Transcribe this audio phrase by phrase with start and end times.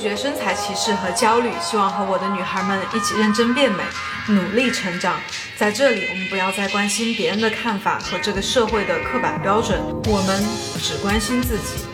[0.00, 3.84] 绝身材歧视和焦虑，希望和我的女孩们一起认真变美，
[4.28, 5.20] 努力成长。
[5.58, 10.42] 在这里，我们不要再关心别人的看法和这个社会的刻板标准，我们
[10.80, 11.84] 只关心自己。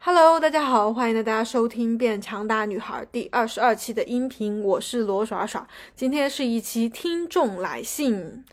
[0.00, 5.66] Hello，大家好，欢迎大家收听《变强大女孩》第二十二期的音频，我是罗耍耍。
[5.96, 8.44] 今天是一期听众来信。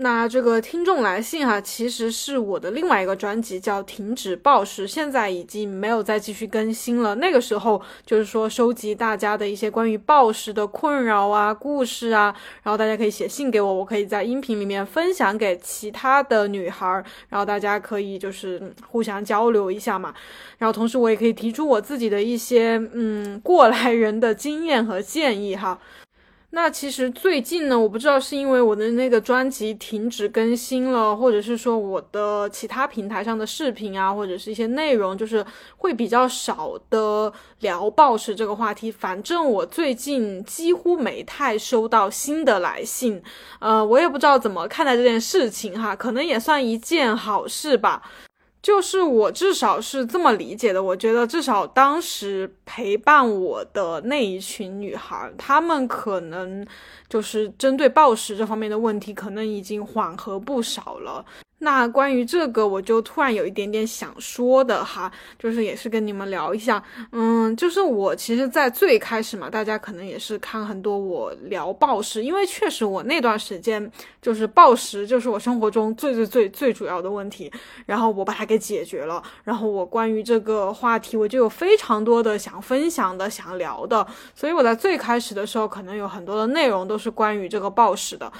[0.00, 7.16] 那这个听众来信哈，其实是我的另外一个专辑，叫《停止暴食》，现在已经没有再继续更新了。
[7.16, 16.86] 那个时候就是说收集大家的一些关于暴食的困扰啊、故事啊，然后大家可以写信给我，我可以在音频里面分享给其他的女孩，
[17.28, 20.14] 然后大家可以就是互相交流一下嘛。
[20.58, 25.76] 然后同时我也可以提出我自己的一些嗯过来人的经验和建议哈。
[26.50, 35.44] 那其实最近呢，我不知道是因为我的那个专辑停止更新了，或者是说我的其他平台上的视频啊，或者是一些内容，就是
[35.76, 38.90] 会比较少的聊暴食这个话题。
[38.90, 43.22] 反正我最近几乎没太收到新的来信，
[43.60, 48.02] 呃，我也不知道怎么看待这件事情哈，可能也算一件好事吧。
[48.60, 56.66] 就是我至少是这么理解的，我觉得至少当时陪伴我的那一群女孩，她们可能
[57.08, 61.24] 就是针对暴食这方面的问题，可能已经缓和不少了。
[61.60, 73.90] 那关于这个，我就突然有一点点想说的哈，就是也是跟你们聊一下，嗯，就是我其实，在最开始嘛，大家可能也是看很多我聊暴食，因为确实我那段时间
[74.22, 77.50] 就是暴食，就是我生活中最最最最主要的问题，
[77.86, 88.30] 然后我把它给解决了，然后我关于这个话题，我就有非常多的想分享的、想聊的，所以我在最开始的时候，可能有很多的内容都是关于这个暴食的。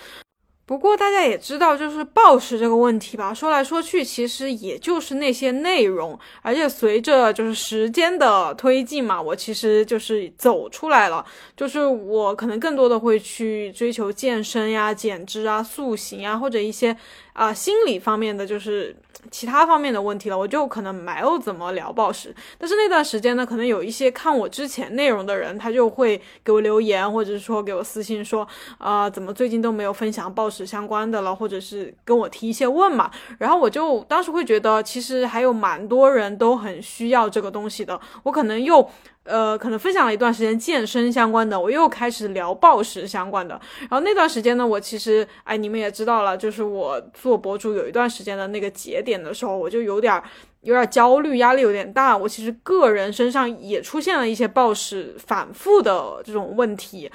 [0.66, 6.18] 不过大家也知道，就是暴食这个问题吧，说来说去，其实也就是那些内容。
[6.42, 11.24] 而且随着就是时间的推进嘛，我其实就是走出来了，
[11.56, 16.94] 就是我可能更多的会去追求健身呀、减脂啊、塑形啊，或者一些
[17.32, 18.94] 啊心理方面的，就是。
[19.30, 22.34] 其他方面的问题了，我就可能没有怎么聊暴食。
[22.58, 28.46] 但是那段时间呢，可能有一些看我之前内容的人，他就会给我留言，或者是说给我私信说，
[28.78, 33.10] 啊，怎么最近都没有分享暴食相关的了，或者是跟我提一些问嘛。
[33.38, 38.88] 然后我就当时会觉得，其实还有蛮多人都很需要这个东西的，我可能又。
[39.28, 43.60] 呃，可能分享了一段时间健身相关的，我又开始聊暴食相关的。
[43.80, 50.20] 然后那段时间呢，我其实，哎，你们也知道了，就是我做博主有一段时间的那个节点的时候，我就有点。
[50.62, 52.16] 有点焦虑，压力有点大。
[52.16, 57.08] 我其实个人身上也出现了一些暴食反复的这种问题，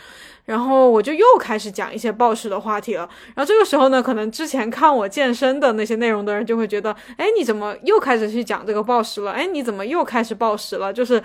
[0.45, 3.07] 然后我就又开始讲一些暴食的话题了。
[3.35, 9.31] 然后这个时候呢，可能之前看我健身的那些内容的人就会觉得，哎，你怎么又开始去讲这个暴食了？
[9.31, 10.91] 哎，你怎么又开始暴食了？
[10.91, 11.21] 就是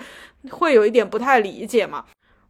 [0.49, 2.05] 会有一点不太理解嘛。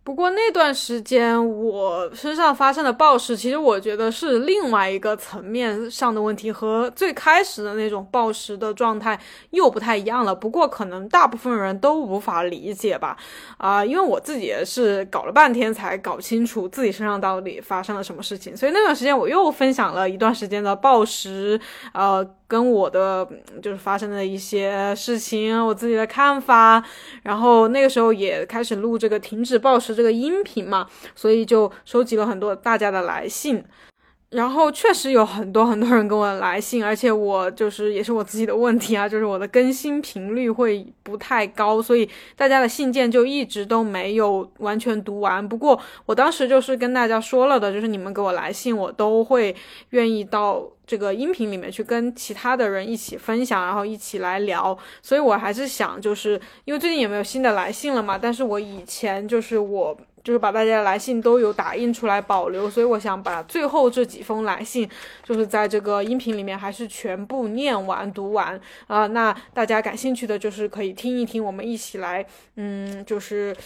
[0.09, 9.19] 不过那段时间我身上发生的暴食，其实我觉得是另外一个层面上的问题，和最开始的那种暴食的状态
[9.51, 10.33] 又不太一样了。
[10.33, 13.15] 不过可能大部分人都无法理解吧，
[13.59, 18.57] 啊，因为我自己也是搞了半天才搞清楚自己身上到底发生了什么事情。
[18.57, 21.61] 所以那段时间我又分享了一段时间的暴食，
[21.93, 22.27] 呃。
[22.49, 23.25] 跟我的
[23.61, 26.83] 就是发生的一些事情，我自己的看法，
[27.21, 33.63] 然后那个时候也开始录这个停止暴食这个音频嘛，所以就收集了很多大家的来信。
[34.31, 45.47] 然后确实有很多很多人跟我来信，而且我就是也是我自己的问题啊，就是我的更新频率会不太高，所以大家的信件就一直都没有完全读完。
[45.47, 49.55] 不过我当时就是跟大家说了的，就是你们给我来信，我都会
[49.89, 54.77] 愿意到这个音频里面去跟其他的人一起分享，然后一起来聊。
[55.01, 59.97] 所以我还是想，就是因为最近也没有新的来信了嘛，但是我以前就是我。
[60.29, 64.87] 就是把大家的来信都有打印出来保留，所以我想把最后这几封来信，
[65.23, 69.07] 就是在这个音频里面还是全部念完读完啊。
[69.07, 72.23] 那大家感兴趣的，就是可以听一听，我们一起来，
[72.57, 73.57] 嗯，就是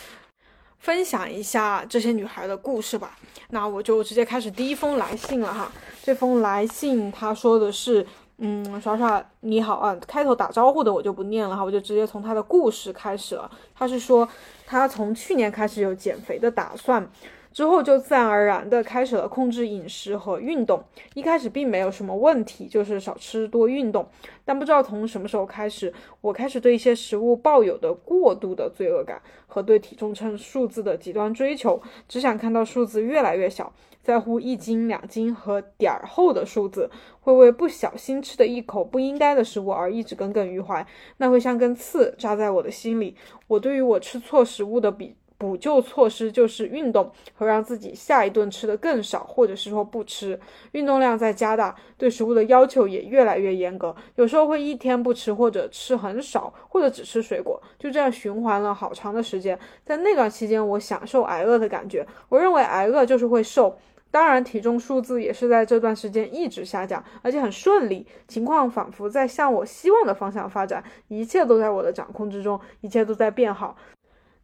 [0.79, 3.17] 分享一下这些女孩的故事吧。
[3.49, 5.69] 那我就直接开始第一封来信了哈。
[6.01, 8.07] 这封来信他说的是。
[8.39, 13.49] 嗯，耍耍你好啊，开头打招呼的我就不念了哈，我就直接从他的故事开始了。
[13.75, 14.27] 他是说，
[14.73, 17.07] 他从去年开始有减肥的打算，
[17.53, 20.83] 之后就自然而然的开始了控制饮食和运动。
[21.13, 24.05] 一开始并没有什么问题，就是少吃多运动。
[24.43, 33.71] 但不知道从什么时候开始，我开始对一些食物抱有的过度的罪恶感和对体重秤数字的极端追求，只想看到数字越来越小，
[34.01, 36.89] 在乎一斤两斤和点儿后的数字，
[37.21, 40.85] 会为不小心吃的一口不应该的食物而一直耿耿于怀，
[41.17, 43.15] 那会像根刺扎在我的心里。
[43.47, 45.15] 我对于我吃错食物的比。
[45.43, 50.39] 补救措施就是运动和让自己下一顿吃的更少，或者是说不吃。
[50.71, 53.93] 运动量在加大，对食物的要求也越来越严格。
[54.15, 59.59] 有时候会一天不吃，或者吃很少，或者只吃水果，就这样循环了好长的时间。
[59.83, 62.07] 在那段期间，我享受挨饿的感觉。
[62.29, 63.77] 我认为挨饿就是会瘦。
[64.11, 70.83] 当然，体重数字也是在这段时间一直下降，而且很顺利，情况仿佛在向我希望的方向发展。
[71.07, 73.75] 一切都在我的掌控之中，一切都在变好。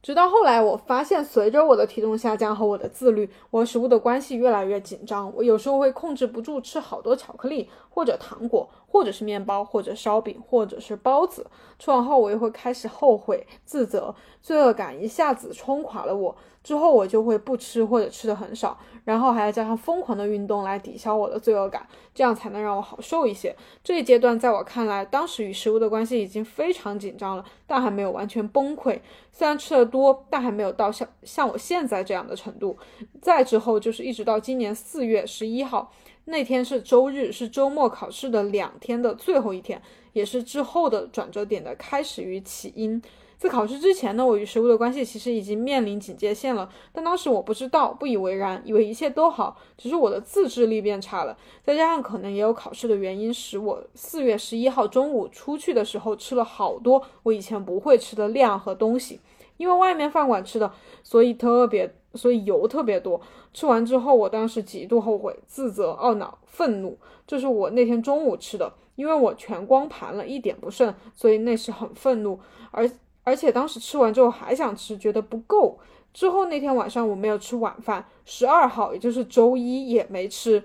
[0.01, 5.31] 直到后来，我发现随着我的体重下降和我的自律，我和食物的关系越来越紧张。
[5.35, 11.45] 我有时候会控制不住吃好多巧克力，或者糖果，或者是面包，或者烧饼，或者是包子。
[11.77, 16.35] 吃完后，我又会开始后悔、自责，罪恶感一下子冲垮了我。
[16.61, 23.55] 之后我就会不吃或者吃的很少，然后还要加上疯狂的运动来抵消我的罪恶感，这样才能让我好受一些。
[23.81, 28.99] 这一阶段在我看来，当时与食物的关系已经非常紧张了，但还没有完全崩溃。
[29.31, 32.77] 虽然吃的多，但还没有到像像我现在这样的程度。
[33.21, 35.89] 再之后就是一直到今年四月十一号
[36.29, 39.81] 那天是周日，是周末考试的两天的最后一天，
[40.13, 43.01] 也是之后的转折点的开始与起因。
[43.37, 59.21] 在考试之前呢，我与食物的关系其实已经面临警戒线了，但当时我不知道，不以为然，以为一切都好，只是我的自制力变差了，再加上可能也有考试的原因，使我四月十一号中午出去的时候吃了好多我以前不会吃的量和东西，
[59.55, 60.71] 因为外面饭馆吃的，
[61.01, 63.19] 所以特别，所以油特别多。
[63.53, 66.97] 吃完之后，我当时极度后悔、自责、懊恼、愤怒，
[67.27, 72.39] 这是我那天中午吃的，因为我全光盘了，一点不剩，所以那时很愤怒，
[72.71, 72.89] 而。
[73.25, 75.77] 而且当时吃完之后还想吃，觉得不够。
[76.11, 80.63] 之后那天晚上我没有吃晚饭，十二号也就是周一也没吃，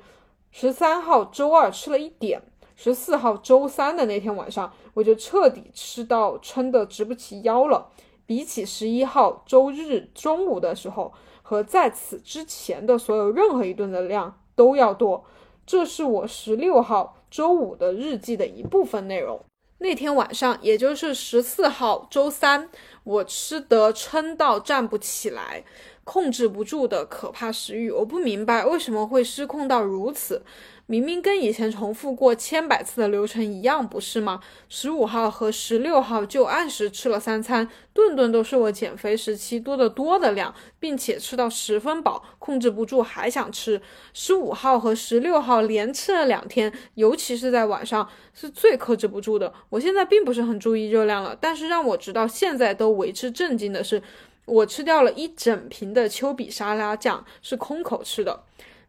[0.51, 2.41] 十三号周二吃了一点，
[2.75, 7.89] 十四号周三的那天晚上我就彻底吃到撑得直不起腰了。
[8.25, 11.13] 比起十一号周日中午的时候
[11.47, 15.23] 和在此之前的所有任何一顿的量都要多。
[15.67, 19.45] 这是我十六号周五的日记的一部分内容。
[19.79, 22.71] 那天晚上，也就是十四号周三，
[23.03, 25.63] 我吃得撑到站不起来，
[26.05, 27.91] 控制不住的可怕食欲。
[27.91, 30.43] 我不明白为什么会失控到如此。
[30.87, 34.41] 明明跟以前重复过千百次的流程一样，不是吗？
[34.69, 43.81] 十五号和十六号就按时吃了三餐，顿顿都是我减肥时期多得多的量，并且吃到十分饱，控制不住还想吃。
[44.13, 49.51] 十五号和十六号连吃了两天，尤其是在晚上是最克制不住的。
[49.71, 54.03] 我现在并不是很注意热量了，但是让我直到现在都为之震惊的是，
[54.45, 58.43] 我吃掉了一整瓶的丘比沙拉酱，是空口吃的。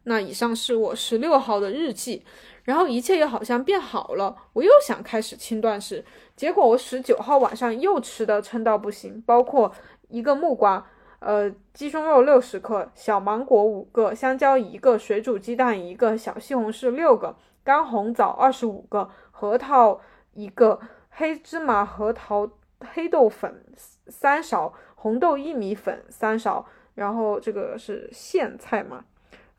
[0.08, 2.24] 那以上是我十六号的日记，
[2.62, 6.04] 然后一切又好像变好了，我又想开始轻断食，
[6.36, 9.72] 结果我十九号晚上又吃的撑到不行，包括
[10.08, 10.86] 一个木瓜，
[11.18, 20.00] 呃，鸡胸肉六十克，小芒果五个，香蕉一个，水煮鸡蛋一个，小西红柿六个，干红枣二十五个，核桃
[20.34, 20.78] 一个，
[21.10, 22.48] 黑芝麻核桃
[22.94, 23.60] 黑豆粉
[24.06, 26.64] 三勺，红豆薏米粉三勺，
[26.94, 29.04] 然后这个是苋菜嘛？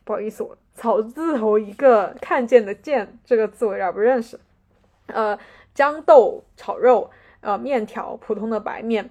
[0.07, 4.39] 不好意思，我草字头一个看见的见这个字我有点不认识。
[5.07, 5.37] 呃，
[5.75, 7.09] 豇豆炒肉，
[7.41, 9.09] 呃，面条，普通的白面。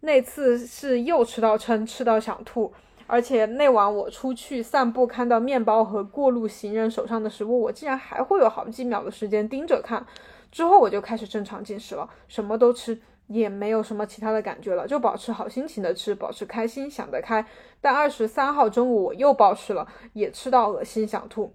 [0.00, 2.70] 那次是又吃到撑，吃到想吐，
[3.06, 10.04] 而且那晚我出去散步，看到面包和过路行人手上的食物，我竟然还会有好几秒的时间盯着看。
[10.52, 13.00] 之后我就开始正常进食了，什么都吃。
[13.28, 17.42] 也没有什么其他的感觉了，就保持好心情的吃，保持开心，想得开。
[17.84, 21.52] 但二十三号中午我又暴食了，也吃到恶心想吐。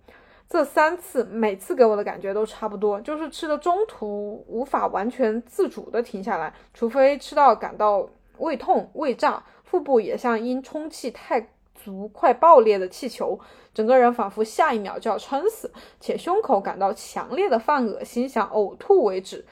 [0.47, 8.07] 这三次每次给我的感觉都差不多，就是吃的中途无法完全自主的停下来，除非吃到感到
[8.37, 13.39] 胃痛、胃胀，腹部也像因充气太足快爆裂的气球，
[13.73, 19.43] 整个人仿佛下一秒就要撑死，且胸口感到强烈的犯恶心，想呕吐为止。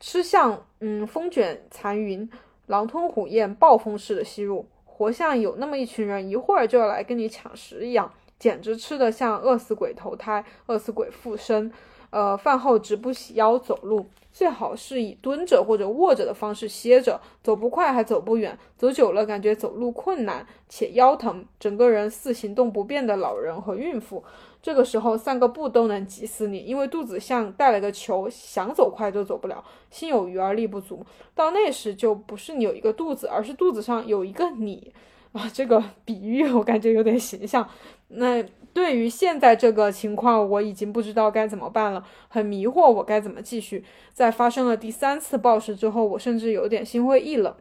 [0.00, 2.30] 吃像嗯风卷残云、
[2.68, 11.70] 狼吞虎咽、暴风式的吸入，活像有那么一群人一会儿就要来跟你抢食一样，简直吃得像饿死鬼投胎、饿死鬼附身。
[12.08, 24.24] 呃，饭后直不起腰走路，最好是以蹲着或者卧着的方式歇着，走不快还走不远，走久了感觉走路困难且腰疼，整个人似行动不便的老人和孕妇。
[24.66, 29.62] 这个时候散个步都能急死你，因为肚子像带了个球，想走快都走不了。
[29.92, 31.06] 心有余而力不足，
[31.36, 34.92] 到那时就不是你有一个肚子，而是肚子上有一个你
[35.30, 35.48] 啊！
[35.54, 37.68] 这个比喻我感觉有点形象。
[38.08, 38.42] 那
[38.74, 43.84] 对于现在这个情况，我已经不知道该怎么办了，很迷惑，我该怎么继续？
[44.12, 47.54] 在发生了第三次暴食之后，我甚至有点心灰意冷。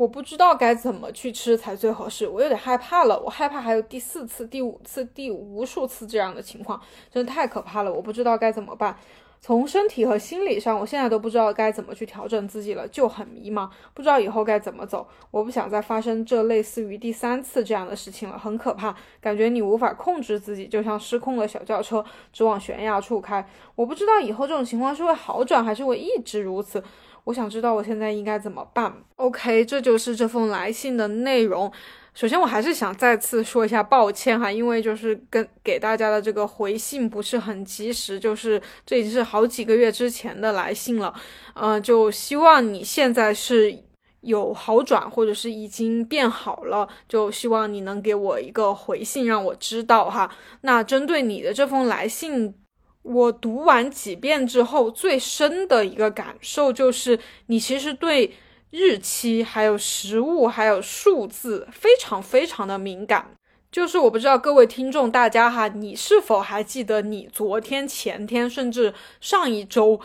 [0.00, 3.20] 我不知道该怎么去吃才最合适，我有点害怕了。
[3.20, 6.80] 我害怕还有第四次、第五次、第无数次这样的情况，
[7.12, 7.92] 真的太可怕了。
[7.92, 8.96] 我不知道该怎么办。
[9.42, 15.06] 从身体和心理上，我现在都不知道该怎么去调整自己了，就很迷茫，不知道以后该怎么走。
[15.30, 22.02] 我不想再发生这类似于第三次这样的事情了，很可怕，感觉你无法控制自己，就像失控的小轿车
[22.32, 23.46] 直往悬崖处开。
[23.74, 26.82] 我不知道以后这种情况是会好转，还是会一直如此。
[27.24, 28.92] 我想知道我现在应该怎么办。
[29.16, 31.70] OK，这就是这封来信的内容。
[32.12, 41.14] 首先，我还是想再次说一下抱歉哈，因为就是跟给大家的这个回信不是很及时，就是这已经是好几个月之前的来信了。
[41.54, 43.84] 嗯，就希望你现在是
[44.22, 50.28] 有好转，或者是已经变好了，就希望你能给我一个回信，让我知道哈。
[50.62, 52.54] 那针对你的这封来信。
[53.02, 58.34] 我读完几遍之后，最深的一个感受就是，你其实对
[58.70, 63.30] 日期、还有食物、还有数字非常非常的敏感。
[63.72, 70.00] 就是我不知道各位听众大家哈，你是否还记得你昨天、前天，甚至上一周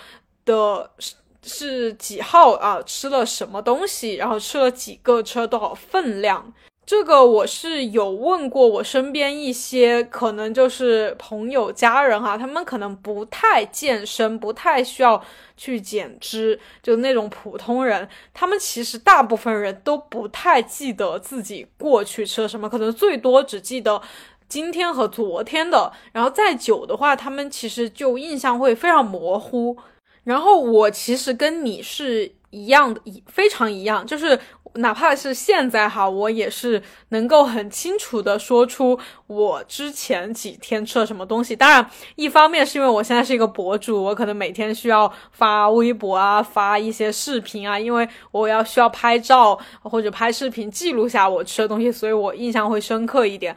[0.45, 2.81] 的是是几号啊？
[2.83, 4.15] 吃了什么东西？
[4.15, 5.21] 然后吃了几个？
[5.21, 6.53] 吃了多少分量？
[6.85, 15.23] 这个我是有问过我身边一些可能就是朋友家人哈，他们可能不太健身，不太需要
[15.57, 23.99] 去减脂，就那种普通人，他们其实大部分人都不太记得自己过去吃了什么，可能最多只记得
[24.47, 29.75] 今天和昨天的，然后再久的话，他们其实就印象会非常模糊。
[30.23, 34.39] 然后我其实跟你是一样的，一非常一样，就是。
[34.77, 41.55] 哪怕是现在哈，我也是能够很清楚的说出我之前几天吃了什么东西。
[41.55, 53.55] 当然，一方面是因为我现在是一个博主，我可能每天需要发微博啊，发一些视频啊，因为我要需要拍照或者拍视频记录下我吃的东西，所以我印象会深刻一点。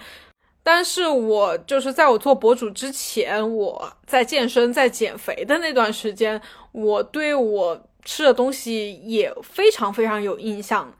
[0.62, 6.40] 但是我就是在我做博主之前，我在健身、在减肥的那段时间，
[6.70, 10.90] 我对我吃的东西也非常非常有印象。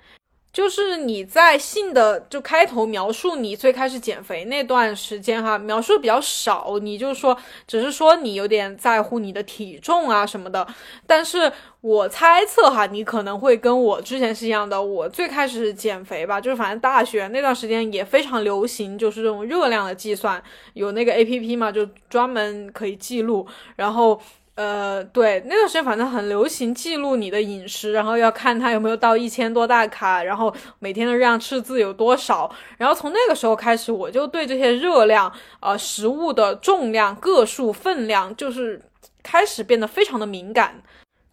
[0.50, 7.36] 就是你在信的就开头描述你最开始减肥那段时间哈，描述的比较少，你就说
[7.66, 10.66] 只是说你有点在乎你的体重啊什么的。
[11.06, 14.82] 但是我猜测哈，你可能会跟我之前是一样的。
[14.82, 23.46] 我最开始减肥吧，就是反正大学那段时间也非常流行，就是这种热量的计算，有那个 A P P 嘛，就专门可以记录，
[23.76, 24.20] 然后。
[24.58, 32.50] 呃，对，那段时间反正很流行记录你的饮食，然后要看它有没有到一千多大卡，然后每天的热量赤字有多少。
[32.76, 38.82] 然后从那个时候开始，我就对这些热量、呃食物的重量、个数、分量，就是
[39.22, 40.82] 开始变得非常的敏感。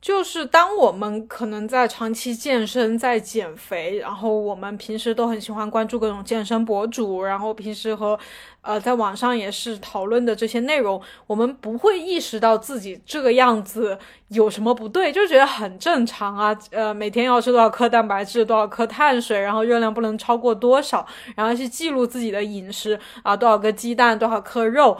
[0.05, 8.15] 就是当我们可能在长期健身、在减肥，然后我们平时都很喜欢关注各种健身博主，然后平时和，
[8.62, 13.97] 呃，在网上也是讨论的这些内容，我们不会意识到自己这个样子
[14.27, 16.55] 有什么不对，就觉得很正常啊。
[16.69, 21.03] 呃，每天要吃多少克蛋白质，多少克碳水，然后热量不能超过多少，
[21.35, 24.95] 然后去记录自己的饮食啊，多少个鸡蛋，多少克肉。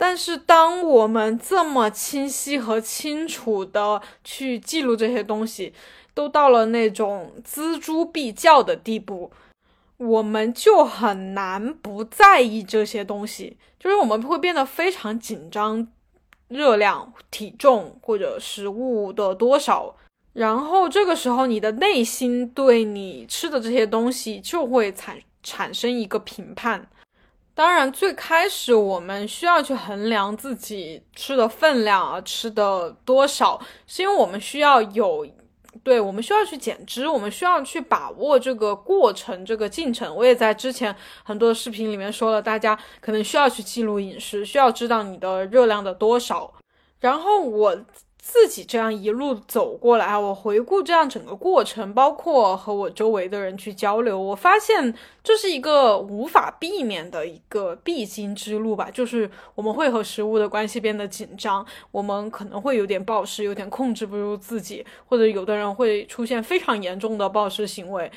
[0.00, 5.74] 但是，当我们这么清晰和清楚的去记录这些东西，
[6.14, 9.32] 都到了那种锱铢必较的地步，
[9.96, 13.56] 我们就很难不在意这些东西。
[13.80, 15.88] 就是我们会变得非常紧张，
[16.46, 19.96] 热量、体重或者食物的多少，
[20.32, 26.88] 然后这个时候你的内心对你吃的这些东西就会产产生一个评判。
[27.58, 35.26] 当然，最开始我们需要去衡量自己吃的分量啊，吃的多少，是因为我们需要有，
[35.82, 40.14] 对我们需要去减脂，我们需要去把握这个过程、这个进程。
[40.14, 46.54] 我也在之前很多视频里面说了，大家可能需要去记录饮食，需要知道你的热量的多少。
[47.00, 47.76] 然后我。
[48.30, 54.94] 自己这样一路走过来啊，我回顾这样整个过程，包括和我周围的人去交流，我发现
[55.24, 58.90] 这是一个无法避免的一个必经之路吧。
[58.92, 68.12] 就是我们会和食物的关系变得紧张，我们可能会有点暴食，有点控制不住自己，或者有的人会出现非常严重的暴食行为。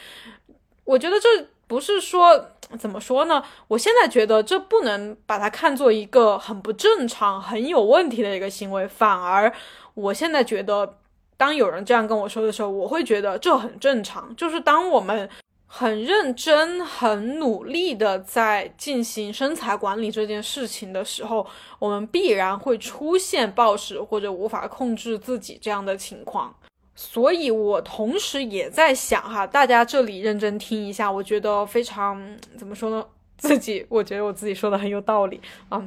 [0.83, 3.41] 我觉得这不是说怎么说呢？
[3.69, 9.53] 我现在觉得这不能把它看作一个很不正常、很有问题的一个行为，反而。
[9.93, 10.97] 我现在觉得，
[11.37, 14.35] 当有人这样跟我说的时候，我会觉得这很正常。
[14.35, 15.29] 就是当我们
[15.67, 21.45] 很认真、很努力的在进行身材管理这件事情的时候，
[21.79, 26.53] 我们必然会出现暴食或者无法控制自己这样的情况。
[26.93, 32.21] 所以我同时也在想哈，大家这里认真听一下，我觉得非常
[32.57, 33.05] 怎么说呢？
[33.37, 35.81] 自己我觉得我自己说的很有道理啊。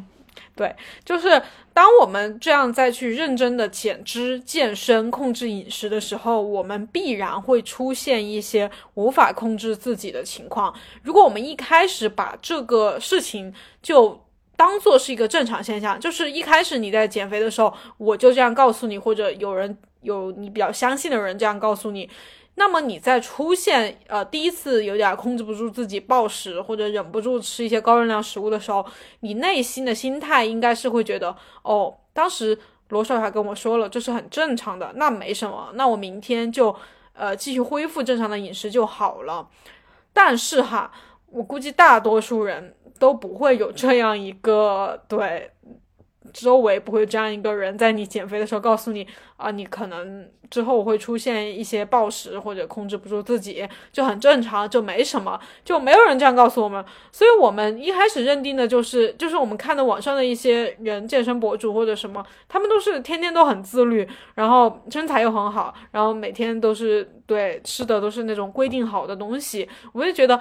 [0.56, 0.74] 对，
[1.04, 10.74] 就是当我们这样再去认真的减脂、健身、控制饮食的时候，我们必然会出现一些无法控制自己的情况。
[11.02, 14.24] 如果我们一开始把这个事情就
[14.56, 22.08] 当做是一个正常现象，就是一开始你在减肥的时候，我就这样告诉你，或者有人有你比较相信的人这样告诉你。
[22.56, 28.84] 那么你在出现呃第一次有点控制不住自己暴食或者忍不住吃一些高热量食物的时候，
[29.20, 32.56] 你内心的心态应该是会觉得哦，当时
[32.90, 36.74] 罗少还跟我说了这是很正常的，那没什么，那我明天就
[37.12, 39.48] 呃继续恢复正常的饮食就好了。
[40.12, 40.92] 但是哈，
[41.26, 45.50] 我估计大多数人都不会有这样一个对。
[46.34, 56.84] 周围不会这样一个人在你减肥的时候告诉你啊，你可能之后会出现一些暴食或者控制不住自己，就很正常，就没什么，就没有人这样告诉我们。
[57.12, 70.40] 所以我们一开始认定的就是，就是我们看的网上的一些人健身博主或者什么，他们都是天天都很自律，然后身材又很好，然后每天都是对吃的都是那种规定好的东西，我就觉得。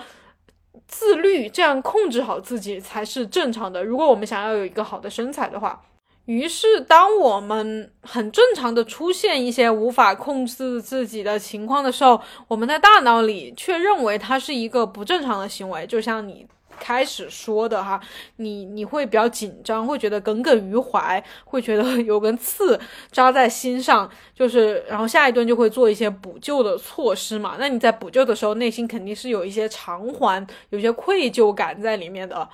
[0.88, 3.84] 自律，这样控制好自己才是正常的。
[3.84, 5.82] 如果我们想要有一个好的身材的话，
[6.26, 16.48] 于是当我们很正常的出现一些无法控制自己的情况的时候，我们的大脑里却认为它是一个不正常的行为，就像你。
[16.80, 18.00] 开始说的哈，
[18.38, 22.80] 你你会比较紧张，会觉得耿耿于怀，会觉得有根刺
[23.12, 27.56] 扎在心上，就是然后下一顿就会做一些补救的措施嘛。
[27.60, 32.48] 那你在补救的时候，内心肯定是有一些偿还，有些愧疚感在里面的。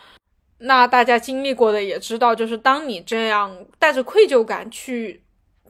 [0.60, 5.22] 那大家经历过的也知道，就是当你这样带着愧疚感去。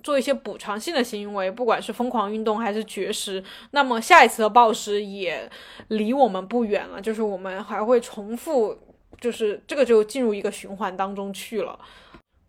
[0.04, 5.50] 做一些补偿性的行为，不管是疯狂运动还是绝食，那么下一次的暴食也
[5.90, 7.02] 离我们不远了。
[7.02, 8.78] 就是我们还会重复，
[9.20, 11.78] 就是这个就进入一个循环当中去了。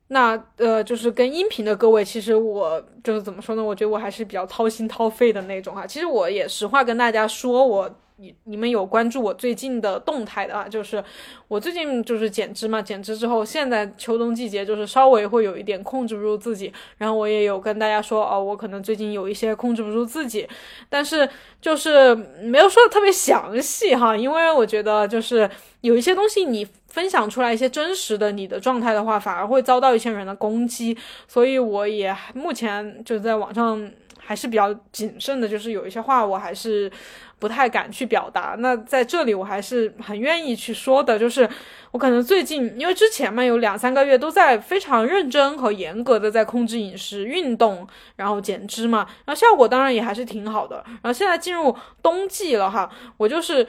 [0.08, 3.62] 那呃，就是跟音频的各位，其实我就是怎么说呢？
[3.62, 5.86] 我觉得我还是比较掏心掏肺的那种哈。
[5.86, 7.96] 其实我也实话跟大家说，我。
[8.20, 10.68] 你你们有关注我最近的动态的啊？
[10.68, 11.02] 就是
[11.48, 16.70] 我最近就是减脂嘛，减脂之后，现在秋冬季节就是稍微会有一点控制不住自己。
[16.98, 20.46] 然后我也有跟大家说哦，我可能最近有一些控制不住自己，
[20.90, 21.26] 但是
[21.62, 25.48] 就是没有说的特别详细哈，因为我觉得就是
[25.80, 30.94] 有一些东西你分享出来一些真实的你的状态的话，反而会遭到一些人的攻击，
[31.26, 36.92] 所以我也目前就在网上还是比较谨慎的，就是有一些话我还是。
[37.40, 41.48] 不太敢去表达，那在这里我还是很愿意去说的，就是
[41.90, 50.84] 我可能最近，因为之前嘛有两三个月都在非常认真和严格的在控制饮食、运动，然后减脂嘛，然后效果当然也还是挺好的。
[50.86, 53.66] 然后现在进入冬季了哈，我就是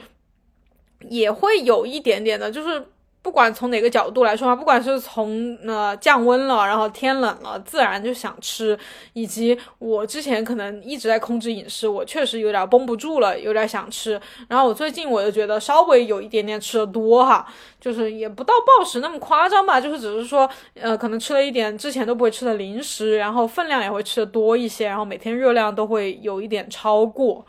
[1.08, 2.86] 也会有一点点的，就是。
[3.22, 8.76] 不管从哪个角度来说啊，不管是从呃降温了，然后天冷了，自然就想吃，
[9.12, 14.20] 以及我之前可能一直在控制饮食，我确实有点绷不住了，有点想吃。
[14.48, 17.46] 然后我最近我就觉得稍微有一点点吃的多哈，
[17.80, 27.46] 就是也不到暴食那么夸张吧，就是只是说呃可能吃了一点之前都不会吃的零食，然后分量也会吃的多一些，然后每天热量都会有一点超过。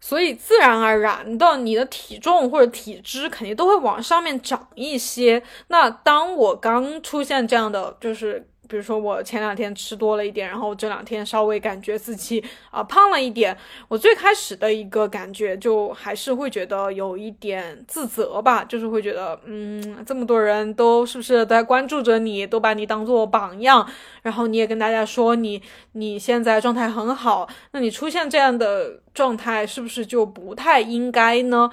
[0.00, 5.42] 所以自然而然的，你的体重或者体脂肯定都会往上面涨一些。
[5.68, 8.46] 那当我刚出现这样的，就是。
[8.70, 13.56] 比如说我前两天吃多了一点，然后这两天稍微感觉自己啊胖了一点，
[13.88, 23.84] 我最开始的一个感觉就还是会觉得有一点自责吧，就是会觉得嗯，这么多人都是不是在关注着你，都把你当做榜样，
[24.22, 25.60] 然后你也跟大家说你
[25.92, 31.68] 你现在状态很好，那你出现这样的状态是不是就不太应该呢？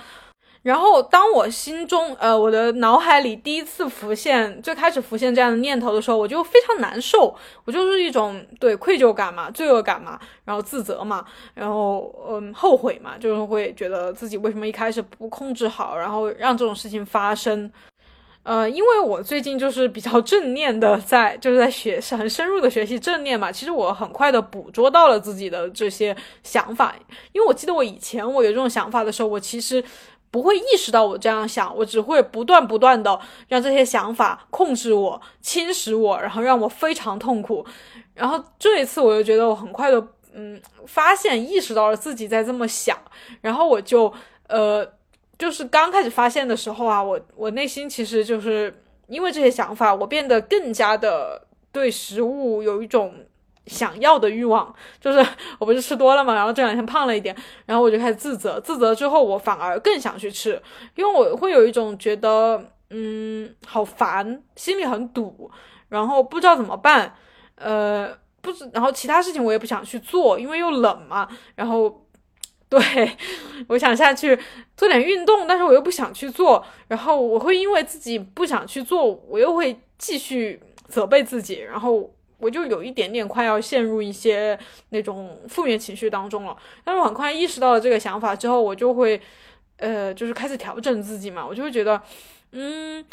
[0.68, 17.72] 然后，当我心中，呃，我的脑海里第一次浮现，最开始浮现这样的念头的时候，我就非常难受，我就是一种对愧疚感嘛、罪恶感嘛，然后自责嘛，然后嗯后悔嘛，就是会觉得自己为什么一开始不控制好，然后让这种事情发生。
[18.44, 26.94] 呃，因为我最近就是比较正念的，在就是在学很深入的学习正念嘛，其实我很快的捕捉到了自己的这些想法，
[27.32, 29.82] 因为我记得我以前我有这种想法的时候，我其实。
[30.30, 37.66] 不会意识到我这样想，我只会不断不断的让这些想法控制我、侵蚀我，然后让我非常痛苦。
[38.14, 42.98] 然后这一次，我就觉得我很快的，嗯，发现意识到了自己在这么想。
[43.42, 44.12] 然后我就，
[44.48, 44.86] 呃，
[45.38, 53.14] 就是刚开始发现的时候啊，我我内心其实就是因为这些想法，我变得更加的对食物有一种。
[53.68, 55.26] 想要的欲望，就是
[55.60, 60.62] 我不是吃多了嘛，然后这两天胖了一点，然后我就开始自责，自责之后我反而更想去吃，
[60.96, 65.52] 因为我会有一种觉得，嗯，好烦，心里很堵，
[65.90, 67.14] 然后不知道怎么办，
[67.56, 72.06] 呃，不知，然后其他事情我也不想去做，因为又冷嘛，然后，
[72.70, 72.80] 对
[73.68, 74.38] 我想下去
[74.76, 82.10] 做点运动，但是我又不想去做，然后我会因为自己不想去做，我又会继续责备自己，然后。
[82.40, 84.58] 我就有一点点快要陷入一些
[84.90, 89.20] 那种负面情绪当中了，但是很快意识到了这个想法之后，我就会，
[89.78, 92.02] 呃，就是开始调整自己嘛，我就会觉得，
[92.52, 93.04] 嗯，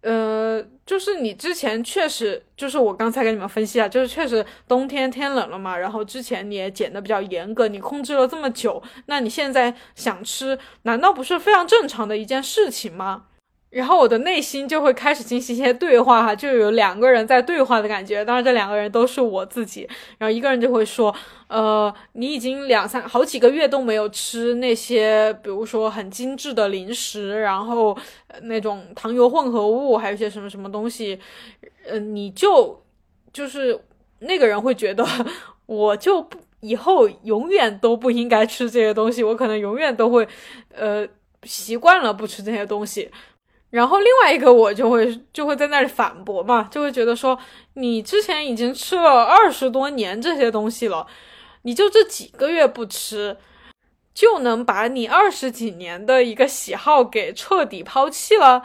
[0.00, 13.26] 呃，就是你之前确实，就是我刚才给你们分析啊，就是确实冬天天冷了嘛，然后之前你也减的比较严格，你控制了这么久，那你现在想吃，难道不是非常正常的一件事情吗？
[13.74, 18.24] 然后我的内心就会开始进行一些对话，哈，就有两个人在对话的感觉。
[18.24, 19.88] 当然，这两个人都是我自己。
[20.16, 21.12] 然后一个人就会说
[21.50, 27.98] ：“呃，你已经两三好几个月都没有吃那些，比如说很精致的零食，然后
[28.42, 31.18] 那种糖油混合物，还有一些什么什么东西，
[31.84, 32.80] 呃，你就
[33.32, 33.76] 就是
[34.20, 35.04] 那个人会觉得，
[35.66, 40.28] 我就不以后永远都不应该吃这些东西，我可能永远都会，
[40.72, 41.04] 呃，
[41.42, 43.10] 习惯了不吃这些东西。”
[43.74, 47.36] 然后另外一个我就会就会在那里反驳嘛，就会觉得说
[47.74, 51.04] 你之前已经吃了二十多年这些东西了，
[51.62, 53.36] 你就这几个月不吃，
[54.14, 58.62] 就能把你二十几年的一个喜好给彻底抛弃了？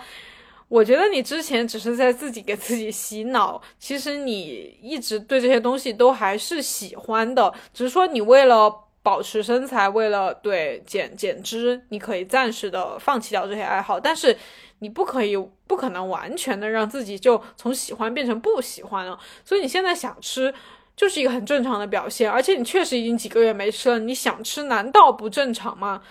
[0.68, 8.86] 我觉得你之前只是在自己给自己洗脑，其实你一直对这些东西都还是喜欢的，只是说你为了。
[9.02, 14.38] 保持身材，为了对减减脂，你可以暂时的放弃掉这些爱好，但是
[14.80, 15.38] 你不可以，
[15.68, 19.20] 不可能完全的让自己就从喜欢变成不喜欢了。
[19.46, 20.54] 所以你现在想吃，
[20.96, 26.02] 就是一个很正常的表现，而且你确实已经几个月没吃了，你想吃难道不正常吗？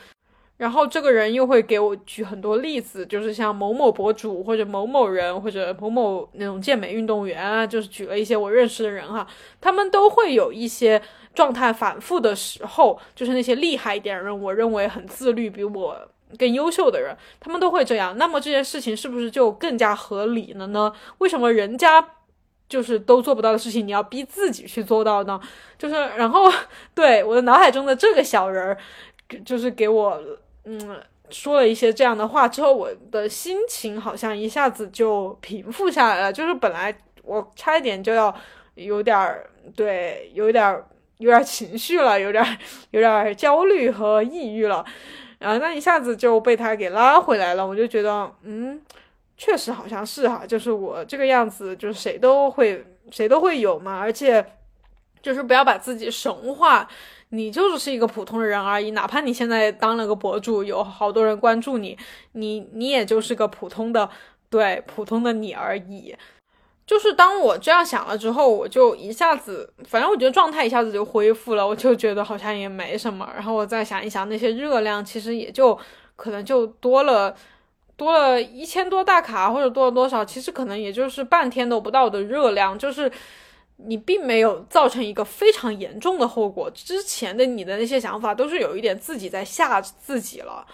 [0.57, 9.27] 然后这个人又会给我举很多例子，就是像某某博主或者某某人或者某某那种健美运动员啊，就是举了一些我认识的人哈，
[9.61, 11.01] 他们都会有一些。
[11.35, 15.97] 状态反复的时候，就是那些厉害一点人，我认为很自律，比我
[16.37, 18.17] 更优秀的人，他们都会这样。
[18.19, 20.93] 那么这件事情是不是就更加合理了呢？
[21.19, 22.05] 为什么人家
[22.69, 25.41] 就是都做不到的事情，你要逼自己去做到呢？
[25.79, 26.53] 就是，然后
[26.95, 28.79] 对我的脑海中的这个小人儿，
[29.45, 30.21] 就是给我
[30.65, 36.33] 嗯说了一些这样的话之后，我的心情好像一下子就平复下来了。
[36.33, 38.35] 就是本来我差一点就要
[38.75, 40.85] 有点儿对，有点儿。
[41.19, 42.59] 有点情绪了，有点
[42.93, 44.85] 有点焦虑和抑郁了，
[45.39, 47.67] 然后那一下子就被他给拉回来了。
[47.67, 48.81] 我就觉得，嗯，
[49.37, 53.99] 确实好像是哈，就是我这个样子，就是谁都会谁都会有嘛。
[53.99, 54.45] 而且，
[55.23, 56.89] 就是不要把自己神化，
[57.31, 58.91] 你就是一个普通人而已。
[58.93, 61.97] 哪怕你现在当了个博主，有好多人关注你，
[62.33, 64.09] 你你也就是个普通的，
[64.51, 66.17] 对，普通的你而已。
[66.89, 73.29] 就是当我这样想了之后，我就一下子，反正我觉得状态一下子就恢复了，我就觉得好像也没什么。
[73.35, 75.79] 然后我再想一想，那些热量其实也就
[76.17, 77.37] 可能就多了，
[77.95, 83.13] 多了一千多大卡或者多了多少，其实可能也就是半天都不到的热量，就是
[83.77, 86.71] 你并没有造成一个非常严重的后果。
[86.71, 90.67] 之前的你的那些想法都是有一点自己在吓自己了。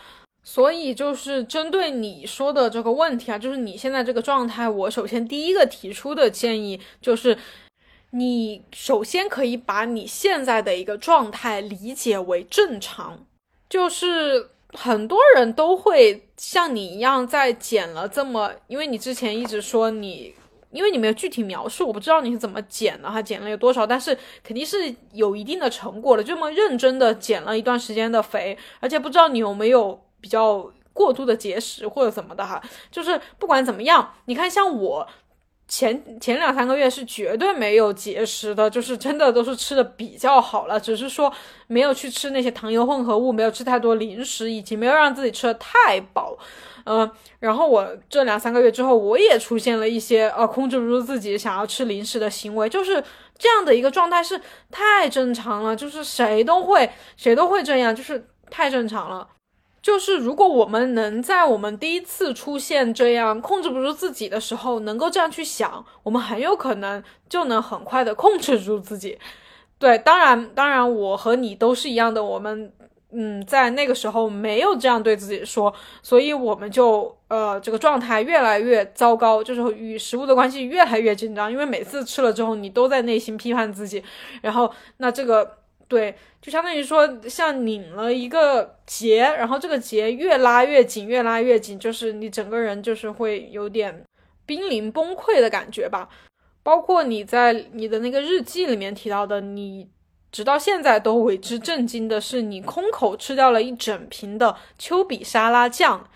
[0.46, 7.36] 所以就是针对你说的这个问题啊，就是你现在这个状态，我首先第一个提出的建议就是，
[8.10, 13.24] 你首先可以把你现在的一个状态理解为正常，
[13.70, 20.34] 就是很多人都会像你一样在减了这么，因为你之前一直说你，
[20.70, 29.98] 因为你没有具体描述，我不知道你是怎么减的哈，减了有多少，但是肯定是有一定的成果的，这么认真的减了一段时间的肥，而且不知道你有没有。
[30.24, 32.58] 比较过度的节食或者怎么的哈。
[32.90, 35.06] 就是不管怎么样，你看像我。
[35.66, 41.32] 前前两三个月是绝对没有节食的，就是真的都是吃的比较好了，只是说
[41.68, 46.36] 没有去吃那些糖油混合物，没有吃太多零食，以及没有让自己吃的太饱，
[46.84, 47.10] 嗯，
[47.40, 53.02] 然后我这两三个月之后，我也出现了一些呃控制不住自己想要吃零食的行为，就是
[53.38, 54.38] 这样的一个状态是
[54.70, 59.26] 太正常了，就是谁都会谁都会这样，就是太正常了。
[59.84, 69.18] 就是如果我们能在我们第一次出现这样控制不住自己的时候，能够这样去想，我们很有可能就能很快的控制住自己。
[69.78, 72.72] 对，当然，当然，我和你都是一样的，我们
[73.12, 84.02] 嗯，在那个时候没有这样对自己说，所以我们就呃，这个状态越来越糟糕，就是与食物的关系越来越紧张，因为每次吃了之后，你都在内心批判自己，
[84.40, 85.58] 然后那这个。
[85.86, 94.04] 对，就相当于说像拧了一个结，然后这个结越拉越紧，越拉越紧，就是你整个人就是会有点
[94.46, 96.08] 濒临崩溃的感觉吧。
[96.62, 99.86] 包括你在你的那个日记里面提到的，你
[100.32, 106.08] 直到现在都为之震惊的是，你空口吃掉了一整瓶的丘比沙拉酱。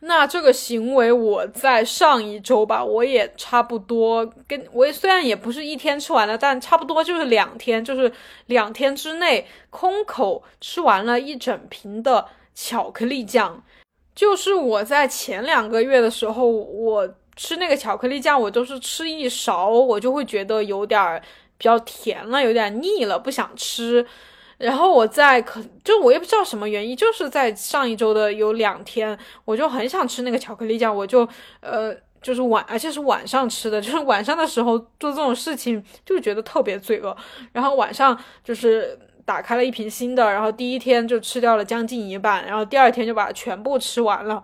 [0.00, 8.12] 那这个行为，我在上一周吧，我也差不多跟我也虽然也不是一天吃完了，但差不多就是两天，就是
[8.46, 13.62] 两天之内空口吃完了一整瓶的巧克力酱。
[14.14, 21.20] 就是我在前两个月的时候，我吃那个巧克力酱，我都是吃一勺，我就会觉得有点
[21.56, 24.06] 比较甜了，有点腻了，不想吃。
[24.58, 31.26] 然后我在可就我也不知道什么原因，就是在上一周的有两天，我就很想吃那个巧克力酱，我就
[31.60, 37.16] 呃就是晚而且是晚上吃的，就是晚上的时候做这种事情就觉得特别罪恶。
[37.52, 44.42] 然后晚上就是打开了一瓶新的，然后第一天就吃掉了将近一半，然后第二天就把它全部吃完了。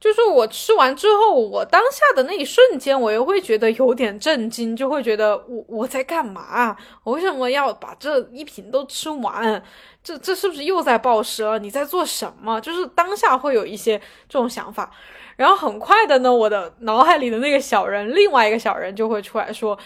[0.00, 6.76] 就是我吃完之后，我当下的那一瞬间，我又会觉得有点震惊，就会觉得我我在干嘛？
[7.02, 9.60] 我为什么要把这一瓶都吃完？
[10.04, 11.58] 这这是不是又在暴食了？
[11.58, 12.60] 你在做什么？
[12.60, 14.88] 就是当下会有一些这种想法，
[15.36, 19.76] 然后很快的呢，我的脑海里的那个小人，另外一个小人就会出来说，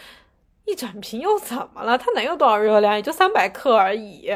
[0.67, 1.97] 一整瓶又怎么了？
[1.97, 2.95] 它能有多少热量？
[2.95, 4.31] 也就三百克而已。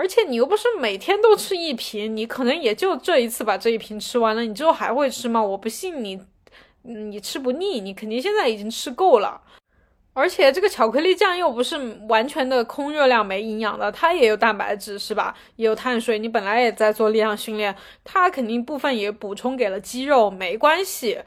[0.00, 5.42] 而且你又不是每天都吃一瓶，你可能也就这一次把这一瓶吃完了，你之后还会吃吗？
[5.42, 6.18] 我不信你，
[6.84, 9.38] 你吃不腻，你肯定现在已经吃够了。
[10.14, 11.76] 而且这个巧克力酱又不是
[12.08, 15.34] 完全的空热量没营养的，它也有蛋白质是吧？
[15.56, 21.18] 也有碳水，你本来也在做力量训练，它肯定部分也补充给了肌肉，没关系。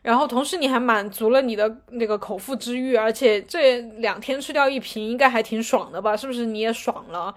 [0.00, 6.16] 然后同时你还满足了你的那个口腹之欲，而且这两天吃掉一瓶应该还挺爽的吧？
[6.16, 7.34] 是不是你也爽了？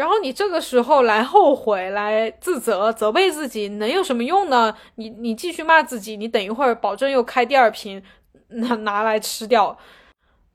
[0.00, 4.74] 然后你这个时候来后悔、来自责、责备自己，能有什么用呢？
[4.94, 8.02] 你你继续骂自己，你等一会儿保证又开第二瓶，
[8.48, 9.76] 拿拿来吃掉。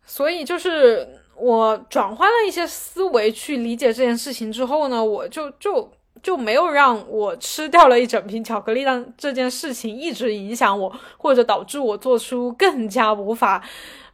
[0.03, 5.91] 所以就是我转换了一些思维去理解这件事情之后呢，我就就
[6.23, 13.63] 就没有让我吃掉了一整瓶巧克力让这件事情一直影响我，或者导致我做出更加无法。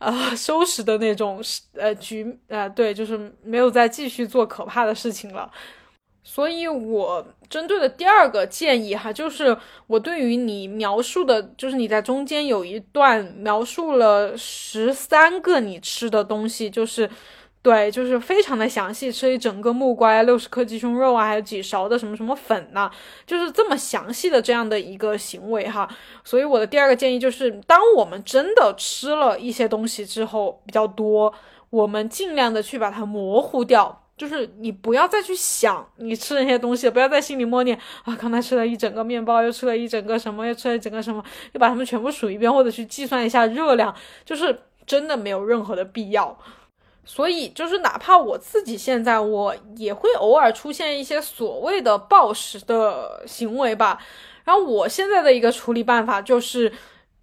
[0.02, 1.40] 啊，收拾的那种
[1.74, 5.50] 呃局，呃，对，就是没有再继续做可怕的事情了。
[6.24, 9.56] 所以我针对的第二个建议哈，就是
[9.88, 17.10] 我对于你描述的，就是你在中间有一段描述了十三个你吃的东西，就是。
[17.64, 22.90] 对，就是非常的详细，吃一整个木瓜，六十克鸡胸肉啊，还有几勺的什么什么粉呐，
[23.28, 25.88] 就是这么详细的这样的一个行为哈。
[26.24, 31.32] 所以我的第二个建议就是，当我们真的吃了一些东西之后比较多，
[31.70, 43.96] 我们尽量的去把它模糊掉，就是你不要再去想你吃那些东西，不要在心里默念啊，刚才吃了一整个面包，又吃了一整个什么，又吃了一整个什么，又把它们全部数一遍，或者去计算一下热量，
[44.26, 46.36] 就是真的没有任何的必要。
[47.04, 54.02] 所以，就是哪怕我自己现在，我也会偶尔出现一些所谓的暴食的行为吧。
[54.44, 56.72] 然后，我现在的一个处理办法就是，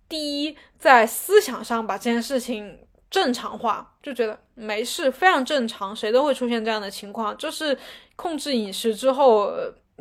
[0.08, 2.78] 第一，在思想上把这件事情
[3.10, 7.78] 正常化，就觉得没事，非常正常，谁都会出现这样的情况，就是
[8.16, 9.52] 控制饮食之后。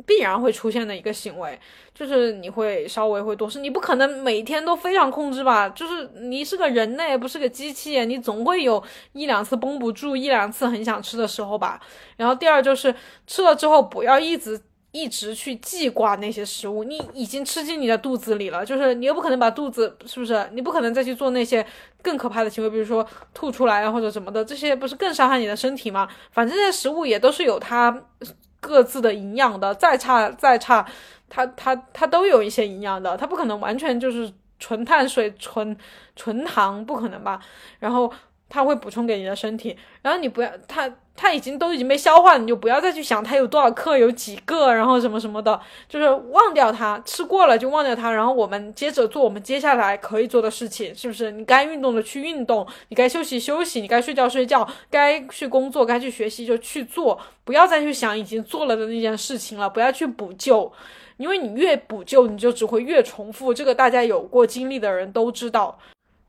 [0.06, 1.58] 必然会出现的一个行为，
[1.92, 5.68] 就是你会稍微会多吃，你不可能每天都非常控制吧？
[5.70, 8.82] 就是你是个人类，不是个机器，你总会有
[9.12, 11.80] 一两次绷不住，一两次很想吃的时候吧。
[12.16, 12.94] 然后第二就是
[13.26, 14.60] 吃了之后不要一直
[14.92, 20.48] 一直去记挂那些食物，你已经吃进你的肚子里了，就是你又不可能把肚子是不是？
[20.52, 21.66] 你不可能再去做那些
[22.00, 26.08] 更可怕的行为，比如说吐出来啊或者什么的，这些不是更伤害你的身体吗？
[26.30, 28.04] 反正这些食物也都是有它。
[28.60, 30.84] 各自的营养的再差再差，
[31.28, 35.76] 它它它都有一些营养的，它不可能完全就是纯碳水、纯
[36.16, 37.40] 纯糖，不可能吧？
[37.78, 38.12] 然后
[38.48, 40.90] 它会补充给你的身体，然后你不要它。
[41.20, 48.12] 它已经都已经被消化，你就不要再去想它有多少克，有几个，然后什么什么的，就是忘掉它，吃过了就忘掉它。
[48.12, 51.32] 然后我们接着做我们接下来可以做的事情，是不是？
[51.32, 60.72] 你该运动的去运动，你该休息休息，你该睡觉睡觉，该去工作该去学习就去做，不要再去想已经做了的那件事情了，不要去补救，
[61.16, 63.52] 因为你越补救，你就只会越重复。
[63.52, 65.76] 这个大家有过经历的人都知道。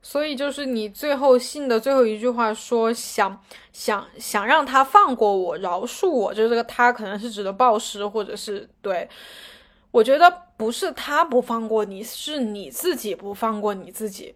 [0.01, 3.41] 所以就是你最后信的最后一句话说想
[3.73, 9.07] 想想让他放过我饶恕我，就是这个他可能是指的暴食或者是对，
[9.91, 14.35] 我觉得不是他不放过你，是你自己不放过你自己。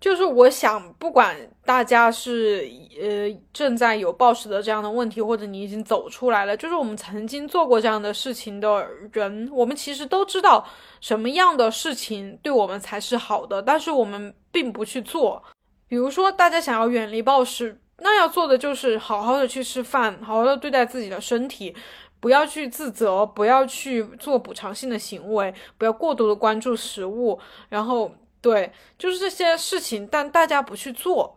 [0.00, 2.68] 就是我想，不管大家是
[3.00, 10.66] 呃正在有暴食的这样的问题，或者你已经走出来了，就是我们曾经做过这样的事情的人，我们其实都知道
[11.00, 15.42] 什么样的事情对我们才是好的，但是我们并不去做。
[15.86, 21.74] 比如说，大家想要远离暴食，那要做的就是好好的去吃饭，好好的对待自己的身体，
[22.20, 27.38] 不要去自责，不要去做补偿性的行为，不要过度的关注食物，
[27.68, 28.10] 然后。
[28.44, 31.34] 对，就是这些事情，但大家不去做。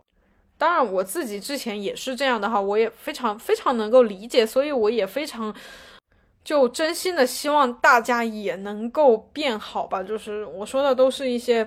[0.58, 5.54] 当然，我自己之前也是这样的哈，我也非常非常能够理解，所以我也非常
[6.44, 10.02] 就真心的希望大家也能够变好吧。
[10.02, 11.66] 就是我说的都是一些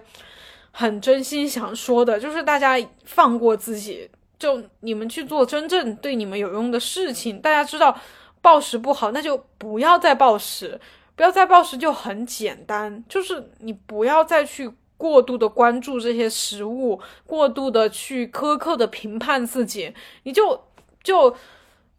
[0.72, 7.40] 很真心想说的，就是大家放过自己，就你们去做真正对你们有用的事情。
[7.40, 7.98] 大家知道
[8.42, 10.80] 暴食不好，那就不要再暴食，
[11.16, 14.72] 不要再暴食就很简单，就是你不要再去。
[15.02, 20.62] 过度的关注这些食物，过度的去苛刻的评判自己，你就
[21.02, 21.36] 就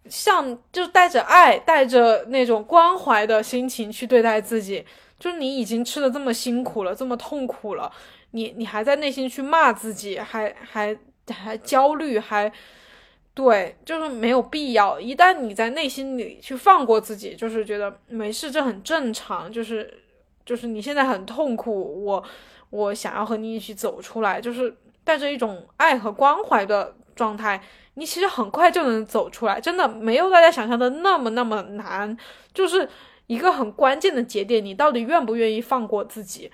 [0.09, 4.87] 像就带着爱，带着那种关怀的心情去对待自己。
[5.19, 7.91] 就是你已经吃的这么辛苦了，这么痛苦了，
[8.33, 10.95] 你你还在内心去骂自己，还还
[11.31, 12.53] 还焦虑，还
[13.33, 15.01] 对，就是没有必要。
[15.01, 19.51] 一旦你在内心里去放过自己，就是觉得没事，这很正常。
[19.51, 20.03] 就是
[20.45, 22.25] 就是你现在很痛苦，我。
[22.73, 27.62] 我想要和你一起走出来，就是带着一种爱和关怀的状态，
[27.97, 32.16] 你其实很快就能走出来，真的没有大家想象的那么那么难，
[32.55, 32.88] 就是
[33.27, 36.51] 一个很关键的节点，你到底愿不愿意放过自己？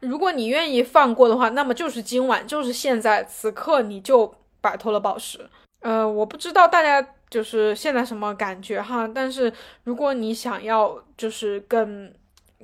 [0.00, 5.48] 如果你愿意放过的话，那么就是今晚，就是现在此刻，你就摆脱了暴食。
[5.80, 9.52] 呃，我不知道大家就是现在什么感觉哈，但是
[9.84, 12.12] 如果你想要就是更。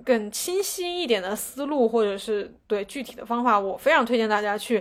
[0.04, 4.80] 更清晰一点的思路，或者是对具体的方法，我非常推荐大家去，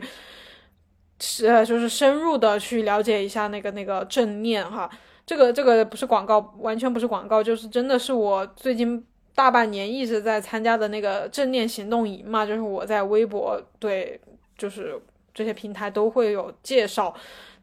[1.22, 4.90] 是就是深入的去了解一下那个那个正念哈。
[5.26, 9.02] 这个这个不是广告，完全不是广告，就是真的是我最近
[9.36, 12.44] 大半年一直在参加的那个正念行动营嘛。
[12.46, 14.20] 就是我在微博对，
[14.58, 15.00] 就是
[15.34, 17.14] 这些平台都会有介绍，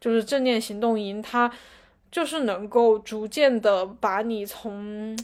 [0.01, 1.51] 就是正念行动营，它
[2.11, 5.17] 就是能够逐渐的把你从。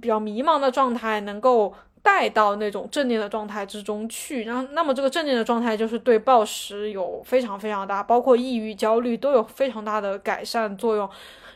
[0.00, 1.70] 比较迷茫的状态，能够
[2.02, 11.06] 带到那种正念的状态之中去，然后，那么这个正念的状态就是对暴食有非常非常大，包括抑郁、焦虑都有非常大的改善作用。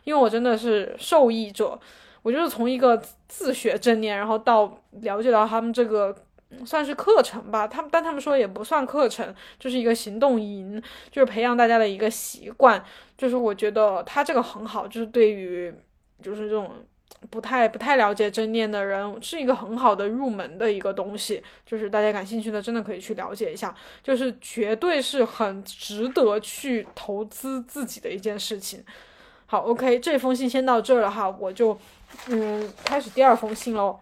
[0.04, 1.80] 因为我真的是受益者，
[2.26, 6.12] 我就是从一个自学正念，然后到了解到他们这个
[6.64, 12.84] 算是课程吧，他们但他们说也不算课程，就是一个行动营，就是培养大家的一个习惯。
[13.16, 15.72] 就是我觉得他这个很好，就是对于
[16.20, 16.68] 就是这种。
[17.30, 28.84] 不太不太了解正念的人，是一个很好的入门的一个东西，就是大家感兴趣的，真的可以去了解一下，就是绝对是很值得去投资自己的一件事情。
[29.46, 31.76] 好，OK，这封信先到这儿了哈，我就
[32.28, 33.98] 嗯开始第二封信喽。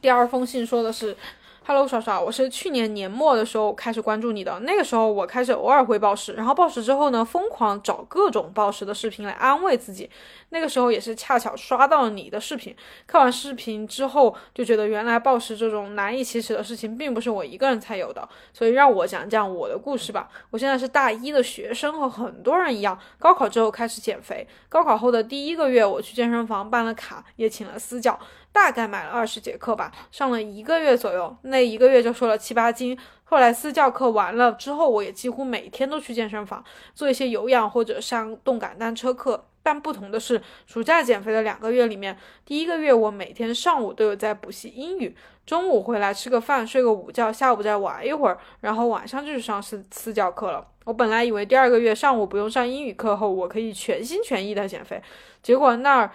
[0.00, 1.16] 第二封信说的是。
[1.64, 4.58] Hello，耍耍，我是去年年末的时候开始关注你的。
[4.64, 10.10] 那个时候我开始偶尔会暴食，然后暴食之后呢，疯狂找各种暴食的视频来安慰自己。
[10.48, 12.74] 那个时候也是恰巧刷到了你的视频，
[13.06, 18.28] 看完视频之后就觉得原来暴食这种难以启齿的事情并不是我一个人才有的。
[18.52, 20.28] 所以让我讲讲我的故事吧。
[20.50, 24.44] 我现在是大一的学生，和很多人一样，高考之后开始减肥。
[24.68, 28.18] 高考后的第一个月，我去健身房办了卡，也请了私教。
[28.52, 32.96] 大概买了二十节课吧，上了一个月左右，那一个月就瘦了七八斤。
[33.24, 36.62] 后来私教课完了之后，我也几乎每天都去健身房
[36.94, 39.46] 做一些有氧或者上动感单车课。
[39.64, 50.66] 但不同的是，暑假减肥的两个月里面，第一个月我每天上午都有在补习英语，中午回来吃个饭，睡个午觉，下午再玩一会儿，然后晚上就去上私私教课了。
[50.84, 55.00] 我本来以为第二个月上午不用上英语课后，我可以全心全意的减肥，
[55.42, 56.10] 结果那儿。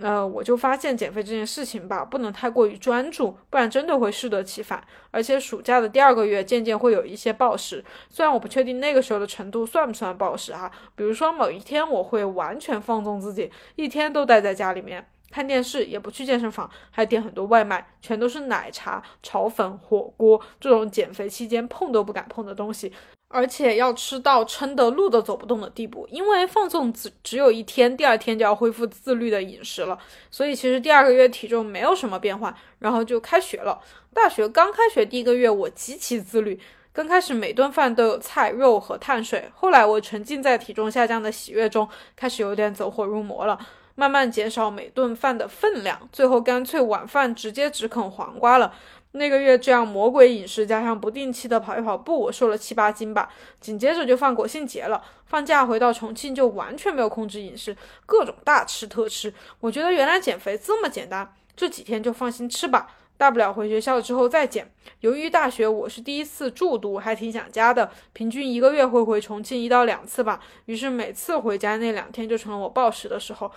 [0.00, 4.82] 呃，我就发现减肥这件事情吧，不能太过于专注，不然真的会适得其反。
[5.10, 10.70] 而且暑假的第二个月，渐渐会有一些暴食，虽然我不确定那个时候的程度算不算暴食哈。
[10.96, 22.92] 比如说某一天，我会完全放纵自己，一天都待在家里面看电视，也不去健身房，还点很多外卖，全都是奶茶、炒粉、火锅这种减肥期间碰都不敢碰的东西。
[23.34, 29.98] 而且要吃到撑得路都走不动的地步，因为放纵只只有一天，第二天就要恢复自律的饮食了。
[30.30, 33.80] 所以其实第二个月体重没有什么变化，然后就开学了。
[34.12, 36.60] 大学刚开学第一个月，我极其自律，
[36.92, 39.50] 刚开始每顿饭都有菜、肉和碳水。
[39.54, 43.58] 后来我沉浸在体重下降的喜悦中，开始有点走火入魔了，
[43.94, 48.74] 慢慢减少每顿饭的分量，最后干脆晚饭直接只啃黄瓜了。
[49.14, 53.28] 那个月这样魔鬼饮食加上不定期的跑一跑步，我瘦了七八斤吧。
[53.60, 57.76] 紧接着就放国庆节了，放假回到重庆就完全没有控制饮食，
[58.06, 59.34] 各种大吃特吃。
[59.60, 62.88] 我觉得原来减肥这么简单，这几天就放心吃吧，
[63.18, 64.72] 大不了回学校之后再减。
[65.00, 70.40] 由于大学我是第一次住读，还挺想家的，平均一个月会回重庆一到两次吧。
[70.64, 73.52] 于是每次回家那两天就成了我暴食的时候。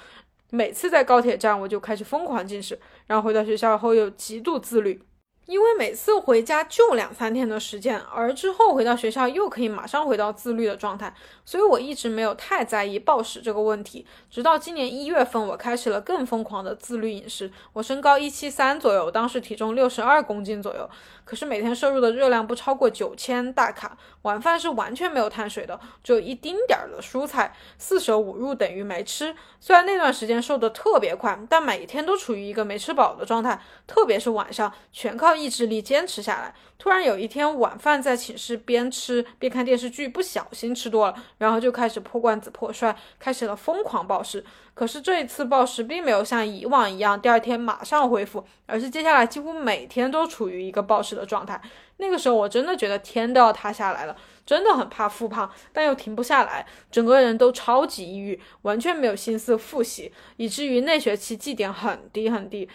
[0.56, 5.01] 每次在高铁站我就开始疯狂进食，然后回到学校后又极度自律。
[5.47, 11.14] 因为每次回家就两三天的时间，而之后回到学校又可以马上回到自律的状态，
[11.45, 14.03] 所以我一直没有太在意暴食这个问题。
[14.28, 17.51] 直到今年一月份，我开始了更疯狂的自律饮食。
[17.74, 20.89] 我身高一七三左右，当时体重六十二公斤左右，
[21.26, 29.36] 可是每天摄入的热量不超过九千大卡，晚饭是完全没有碳水的，只有一丁点儿的蔬菜，四舍五入等于没吃。
[29.60, 35.36] 虽然那段时间瘦得特别快，但每天都处于一个没吃饱的状态，特别是晚上，全靠。
[35.36, 36.54] 意志力坚持下来。
[36.78, 44.44] 突然有一天晚饭在寝室边吃边看电视剧，不小心吃多了，然后就开始破罐子破摔，开始了疯狂暴食。
[44.74, 51.60] 可是这一次暴食并没有像以往一样第二天马上恢复，而是接下来几乎每天都处于一个暴食的状态。
[51.98, 54.16] 那个时候我真的觉得天都要塌下来了，
[54.46, 62.68] 真的很怕复胖，但又停不下来，整个人都超级抑郁，完全没有心思复习，以至于那学期绩点很低很低。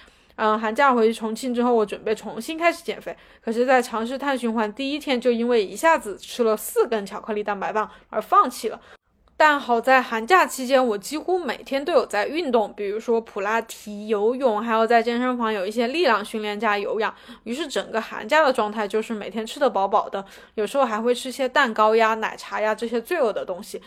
[0.42, 3.14] 嗯，寒假回去重庆之后，我准备重新开始减肥。
[3.44, 8.80] 可是，在尝试碳循环第一天，就因为一下子吃了四根巧克力蛋白棒而放弃了。
[9.36, 17.14] 但好在寒假期间，我几乎每天都有在运动，比如说普拉提、游泳，还有在健身房有一些力量训练加有氧。
[17.44, 20.24] 于是整个寒假的状态就是每天吃得饱饱的，
[20.54, 23.82] 有时候还会吃些蛋糕呀、奶茶呀这些罪恶的东西。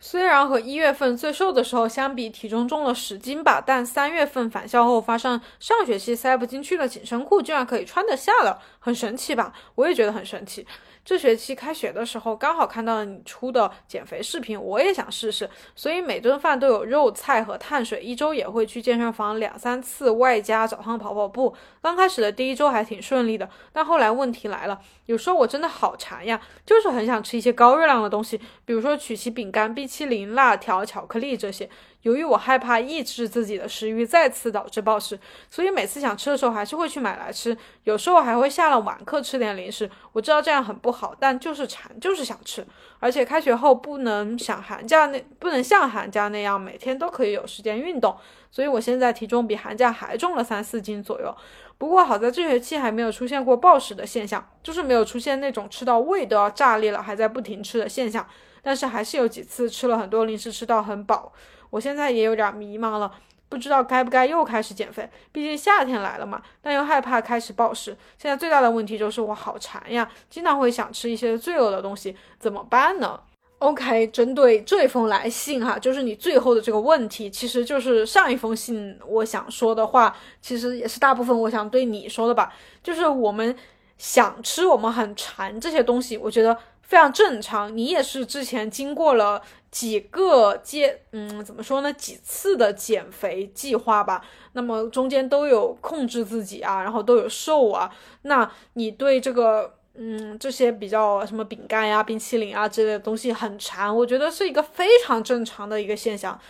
[0.00, 9.52] 虽然和一月份最瘦的时候相比，体重重了十斤吧，但三月份返校后发现上学期塞不进去的紧身裤居然可以穿得下了，很神奇吧？
[9.74, 10.66] 我也觉得很神奇。
[11.08, 21.56] 这学期开学的时候，刚好看到你出的减肥视频，我也想试试，所以每顿饭都有肉菜和碳水，一周也会去健身房两三次，外加早上跑跑步。
[21.80, 31.70] 刚开始的第一周还挺顺利的，但后来问题来了，有时候我真的好馋呀，就是很想吃一些高热量的东西，比如说曲奇饼干、冰淇淋、辣条、巧克力这些。
[32.08, 35.18] 由于我害怕抑制自己的食欲再次导致暴食，
[35.50, 37.54] 所以每次想吃的时候还是会去买来吃，
[37.84, 39.90] 有时候还会下了晚课吃点零食。
[40.14, 42.66] 我知道这样很不好，但就是馋，就是想吃。
[42.98, 48.16] 而且开学后不能像寒假那不能像寒假那样每天都可以有时间运动，
[48.50, 51.36] 所以我现在体重比寒假还重了三四斤左右。
[51.76, 58.26] 不过好在这学期还没有出现过暴食的现象，就是没有出现那种吃到胃都要炸裂了还在不停吃的现象。
[58.60, 61.32] 但是还是有几次吃了很多零食，吃到很饱。
[61.70, 63.10] 我现在也有点迷茫了，
[63.48, 65.08] 不知道该不该又开始减肥。
[65.32, 67.96] 毕竟夏天来了嘛，但又害怕开始暴食。
[68.18, 73.18] 现在最大的问题就是我好馋呀，经常会想吃一些罪恶的东西，怎么办呢
[73.58, 82.52] ？OK，针对这封来信哈，就是你最后的这个问题，其实就是上一封信我想说的话，其实也是大部分我想对你说的吧。
[82.82, 83.56] 就是我们
[83.96, 87.76] 想吃，我们很馋这些东西，我觉得非常正常。
[87.76, 89.42] 你也是之前经过了。
[89.70, 91.92] 几个阶，嗯，怎么说呢？
[91.92, 97.90] 几次的减肥计划吧，那么中间都有控制自己啊，然后都有瘦啊。
[98.22, 106.40] 那你对这个，嗯，这些比较什么饼干呀、冰淇淋啊之类的东西很馋，我觉得是一个非常正常的一个现象。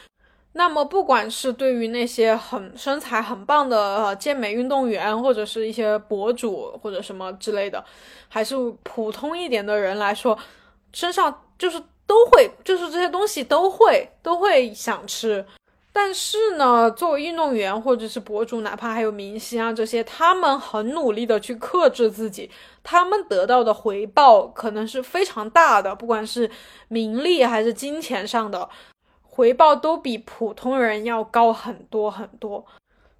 [0.52, 7.84] 那么不管是对于那些很身材很棒的健美运动员，或者是一些博主或者什么之类的，
[8.28, 8.54] 还是
[8.84, 10.38] 普通一点的人来说，
[10.92, 11.82] 身上就是。
[12.08, 15.44] 都会，就是这些东西都会都会想吃，
[15.92, 22.50] 但是呢，作为运动员或者是博主，哪怕还有明星啊这些，他们很努力的去克制自己，
[22.82, 26.50] 他们得到的回报可能是非常大的，不管是
[26.88, 28.68] 名利还是金钱上的。
[29.22, 32.64] 回报都比普通人要高很多很多。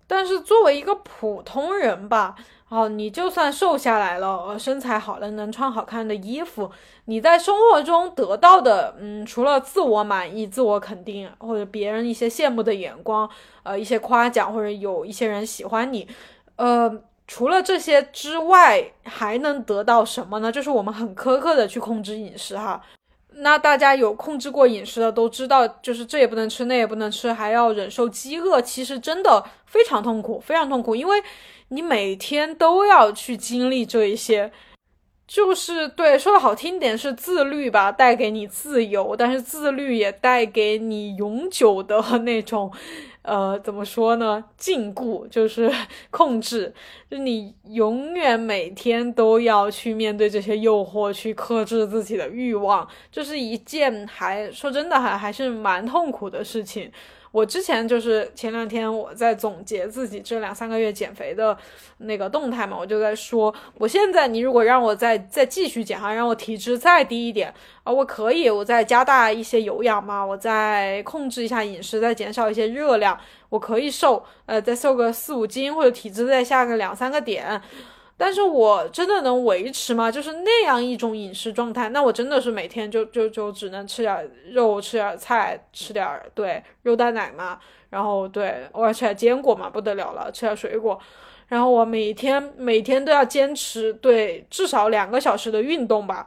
[0.07, 2.35] 但是作为一个普通人吧，
[2.69, 6.71] 哦，你就算瘦下来了，呃，身材好了，能穿好看的衣服，
[7.07, 13.29] 你在生活中得到的，嗯，除了自我满意、自我肯定，或者别人一些羡慕的眼光，
[13.63, 16.07] 呃，一些夸奖，或者有一些人喜欢你，
[16.57, 16.95] 呃，
[17.27, 20.53] 除了这些之外，还能得到什么呢？
[20.53, 22.83] 就是我们很苛刻的去控制饮食，哈。
[23.41, 31.23] 那大家有控制过饮食的都知道，就是这也不能吃，那也不能吃，还要忍受饥饿，其实真的非常痛苦，非常痛苦，因为
[31.69, 34.51] 你每天都要去经历这一些，
[35.27, 42.73] 就是对说的好听点是自律吧，带给你自由，但是自律也带给你永久的 那种。
[43.23, 44.43] 呃，怎么说呢？
[44.57, 45.71] 禁锢就是
[46.09, 46.73] 控制，
[47.11, 56.91] 就你永远每天都要去面对这些诱惑，去克制自己的欲望，这是一件还说真的还还是蛮痛苦的事情。
[57.31, 61.57] 我之前就是前两天我在总结自己这两三个月减肥的
[61.99, 67.53] 那个动态嘛，我就在说，我现在你如果让我再再继续减哈，让我体脂再低一点
[67.85, 73.19] 啊，我可以，我再加大一些有氧嘛，我再控制一下饮食，再减少一些热量，
[73.51, 77.61] 我可以瘦，呃，再瘦个四五斤或者体脂再下个两三个点。
[78.21, 80.11] 但是我真的能维持吗？
[80.11, 87.61] 就是那样一种饮食状态，那我真的是每天就就就只能吃点肉，吃点菜，吃点对肉蛋奶嘛，
[87.91, 90.99] 然后对偶尔吃点坚果嘛，不得了了，吃点水果，
[91.47, 96.27] 然后我每天每天都要坚持对至少两个小时的运动吧，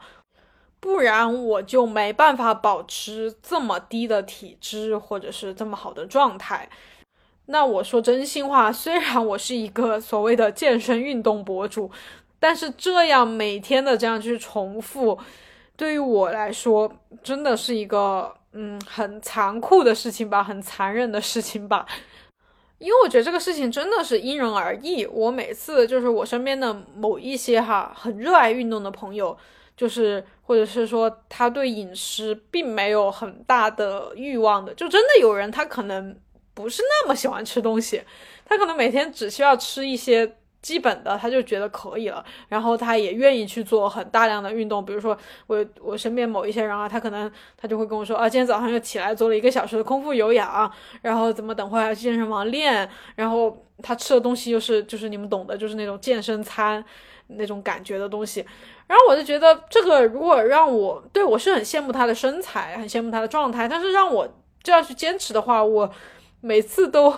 [0.80, 6.70] 不然我就没办法保持这么低的体脂或者是这么好的状态。
[7.48, 11.92] 那我说真心话， 虽然我是一个所谓的健身运动博主，
[12.40, 15.20] 但是这样每天的这样去重复，
[15.76, 21.86] 对于我来说真的是一个嗯很残酷的事情吧，很残忍的事情吧。
[22.78, 25.06] 因为我觉得这个事情真的是因人而异。
[25.06, 29.38] 我每次就是我身边的某一些哈很热爱运动的朋友，
[29.76, 36.16] 就是或者是说他对饮食并没有很大的欲望的，就真的有人他可能。
[36.62, 38.02] 不是那么喜欢吃东西，
[38.46, 42.24] 他可能每天只需要吃一些基本的，他就觉得可以了。
[42.48, 56.84] 然后他也愿意去做很大量的运动，比如说我我身边某一些人啊，他可能他就会跟我说啊，今天早上又起来做了一个小时的空腹有氧，然后怎么等会儿去健身房练，然后他吃的东西又是就是你们懂的，就是那种健身餐
[57.26, 58.46] 那种感觉的东西。
[58.86, 64.32] 然后我就觉得这个如果让我对我是很羡慕他的身材，很羡慕他的状态，但是让我
[64.62, 65.92] 这样去坚持的话，我。
[66.42, 67.14] 每次都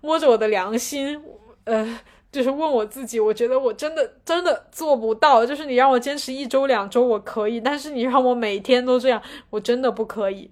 [0.00, 1.20] 摸着我的良心，
[1.64, 2.00] 呃，
[2.32, 5.44] 就是问我自己，我觉得我真的真的做不到。
[5.44, 9.20] 就是你让我坚持一周两周我可以，但是你让我每天都这样，
[9.50, 10.50] 我真的不可以。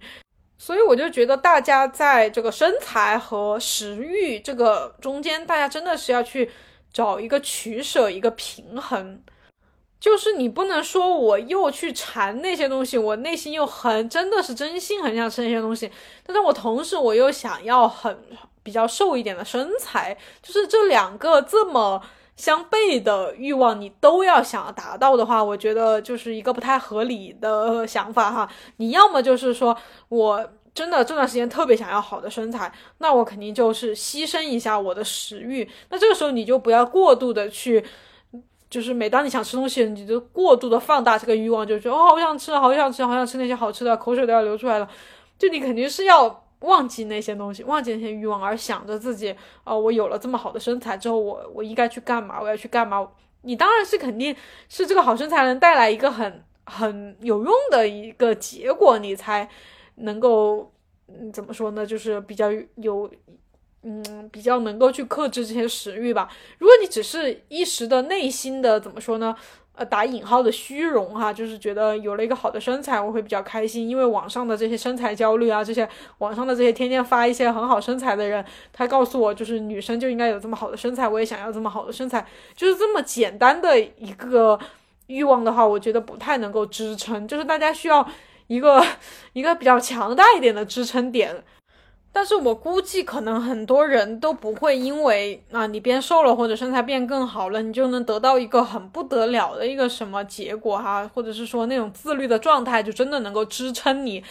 [0.58, 6.50] 所以我就觉得大家在这个身材和食欲这个中间，大家真的是要去
[6.92, 9.22] 找一个取舍，一个平衡。
[9.98, 15.90] 就是你不能说我又去馋那些东西，我内心又很真的是真心很想吃那些东西，
[16.24, 18.16] 但是我同时我又想要很
[18.62, 22.00] 比较瘦一点的身材，就是这两个这么
[22.36, 28.48] 相悖的欲望，你都要想要达到的话，我觉得就是一个不太合理的想法哈。
[28.76, 29.74] 你要么就是说
[30.10, 37.82] 我真的这段时间特别想要好的身材，那我肯定就是牺牲一下我的食欲，那这个时候你就不要过度的去。
[38.68, 44.88] 就是每当你想吃东西，你就过度的放大这个欲望，就觉得哦，好想吃，好想吃，好想吃那些好吃的，口水都要流出来了。
[45.38, 52.40] 就你肯定是要忘记那些东西，忘记那些欲望，而想着自己，哦，我有了这么好的身材之后，我我应该去干嘛？
[52.40, 53.08] 我要去干嘛？
[53.42, 54.34] 你当然是肯定
[54.68, 59.48] 是这个好身材能带来一个很很有用的一个结果，你才
[59.96, 60.72] 能够，
[61.06, 61.86] 嗯，怎么说呢？
[61.86, 63.08] 就是比较有。
[63.88, 66.28] 嗯，比较能够去克制这些食欲吧。
[66.58, 69.36] 如果你只是一时的内心的怎么说呢？
[69.76, 73.88] 呃，打引号的虚荣哈，就是觉得有了一个好的身材，我会比较开心。
[73.88, 82.26] 因为网上的这些身材焦虑啊，这些网上的这些天天发一些很好身材的人，他告诉我，就是女生就应该有这么好的身材，我也想要这么好的身材，
[82.56, 84.58] 就是这么简单的一个
[85.08, 87.28] 欲望的话，我觉得不太能够支撑。
[87.28, 88.04] 就是大家需要
[88.46, 88.82] 一个
[89.34, 91.44] 一个比较强大一点的支撑点。
[92.16, 104.24] 但是我估计，可能很多人都不会因为啊，你变瘦了或者身材变更好了，你就能得到一个很不得了的一个什么结果哈，或者是说那种自律的状态，就真的能够支撑你，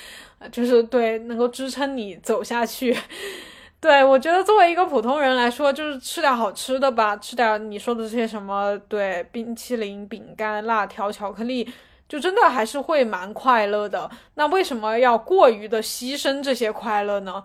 [0.52, 2.98] 就是对，能够支撑你走下去。
[3.80, 11.72] 对我觉得，作为一个普通人来说，就是吃点好吃的吧，吃点你说的这些什么，对，冰淇淋、饼干、辣条、巧克力。
[12.08, 14.08] 就真的还是会蛮快乐的。
[14.36, 17.44] 那为什么要过于的牺牲这些快乐呢？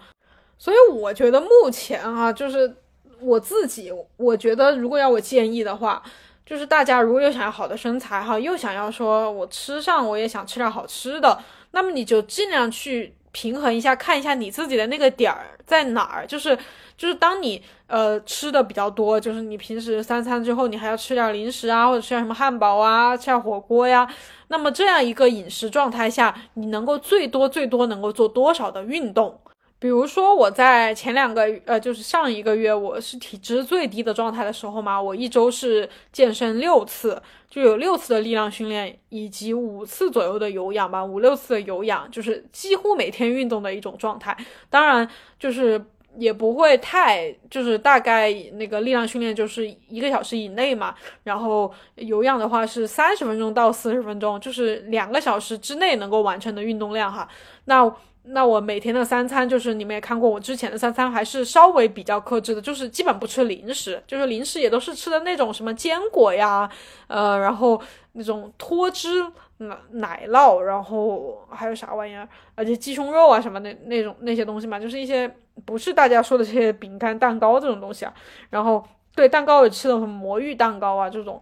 [0.61, 2.71] 所以我觉得目前啊，就是
[3.19, 6.03] 我自己，我觉得如果要我建议的话，
[6.45, 11.39] 就是大家如果又想要好的身材哈，又想要说我吃上我也想吃点好吃的，
[11.71, 16.55] 那么你就尽量去平衡一下，看一下你自己的那个点儿在哪儿，就是
[16.95, 24.07] 就是当你呃吃的比较多，就是你平时三餐之后你还要吃点零食啊，或者吃点什么汉堡啊，吃点火锅呀。
[24.49, 29.41] 那么这样一个饮食状态下，你能够最多最多能够做多少的运动？
[29.81, 44.37] 比如说我在前两个呃，就是上一个月我是体脂最低的状态的时候嘛，我一周是健身六次，就有六次的力量训练，以及五次左右的有氧吧，五六次的有氧，就是几乎每天运动的一种状态。
[44.69, 45.09] 当然
[45.39, 45.85] 就是。
[46.19, 57.29] 也不会太，就是大概那个力量训练就是一个小时以内嘛，然后有氧的话是三十分钟到四十分钟，就是两个小时之内能够完成的运动量哈。
[57.67, 57.89] 那
[58.25, 66.71] 那我每天的三餐就是你们也看过我之前的三餐还是稍微比较克制的，就是基本不吃零食，就是零食也都是吃的那种什么坚果呀，
[67.09, 67.81] 呃，然后
[68.13, 69.27] 那种脱脂。
[69.63, 72.27] 奶奶酪，然后还有啥玩意儿？
[72.55, 75.31] 而且鸡胸肉啊什么的那种那些东西嘛，就是一些
[75.67, 78.15] 不是大家说的这些饼干、蛋糕这种东西啊。
[78.49, 78.83] 然后
[79.15, 81.39] 对蛋糕也吃的很魔芋蛋糕啊这种。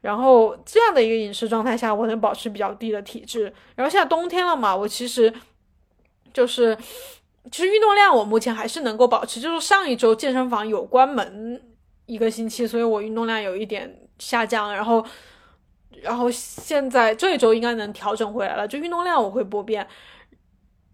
[0.00, 3.44] 然后这样的一个饮食状态下，我能保持比较低的体质。
[3.76, 5.32] 然后现在冬天了嘛，我其实
[6.38, 6.78] 就是
[7.50, 11.60] 其实运动量我目前还是能够保持，就是上一周健身房有关门
[12.06, 15.04] 一个星期，所以我运动量有一点下降，然后。
[16.00, 19.84] 然后现在这一周应该能调整回来了，就运动量我会不变。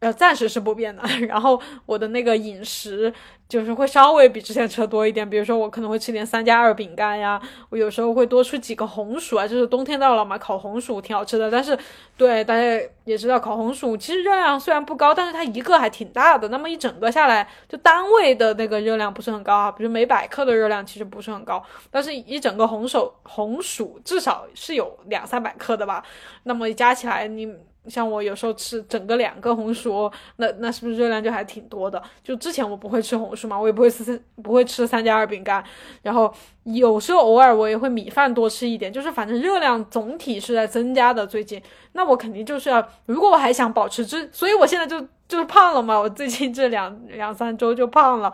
[0.04, 1.02] 呃，暂时是不变的。
[1.26, 3.10] 然后我的那个饮食
[3.48, 7.40] 就是会稍微比之前吃多一点，比如说我可能会吃点三加二饼干呀，
[7.70, 11.50] 我有时候会多吃几个红薯啊，就是冬天到了嘛，烤红薯挺好吃的。
[11.50, 11.78] 但是，
[12.18, 12.62] 对大家
[13.04, 16.48] 也知道，烤红薯其实热量虽然不高，但是它一个还挺大的。
[16.48, 26.04] 那么一整个下来，就单位的那个热量不是很高啊，比如每百克的热量其实不是很高，但是一整个红薯红薯至少是有两三百克的吧。
[26.42, 27.54] 那么加起来你。
[27.86, 32.02] 像我有时候吃整个两个红薯，那那是不是热量就还挺多的？
[32.22, 35.62] 就之前我不会吃红薯嘛，我也不会吃不会吃三加二饼干，
[36.02, 36.32] 然后
[36.64, 41.26] 有时候偶尔我也会米饭多吃一点，就是反正热量总体是在增加的。
[41.26, 41.62] 最近，
[41.92, 48.32] 那我肯定就是要，如果我还想保持之，所以我现在就就是胖了嘛，我最近这两两三周就胖了。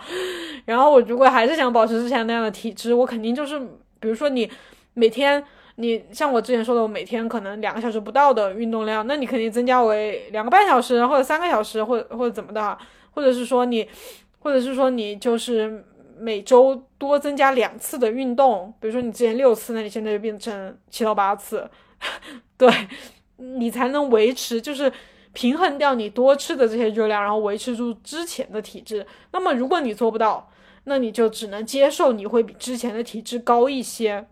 [0.64, 3.59] 然后我如果还是想保持之前那样的体质，我肯定就是，
[3.98, 4.51] 比如说你
[4.94, 5.44] 每天。
[5.81, 12.76] 你像我之前说的，我每天可能两个小时不到的运动量，那你肯定增加为两个半小时或者三个小时，或或者怎么的，
[13.12, 13.89] 或者是说你，
[14.41, 15.83] 或者是说你就是
[16.18, 21.68] 每周多增加两次的运动，比如说你之前六次，那你现在就变成七到八次，
[22.59, 22.68] 对，
[23.37, 24.93] 你才能维持，就是
[25.33, 29.07] 平衡掉你多吃的这些热量，然后维持住之前的体质。
[29.33, 30.51] 那么如果你做不到，
[30.85, 34.26] 那你就只能接受你会比之前的体质高一些。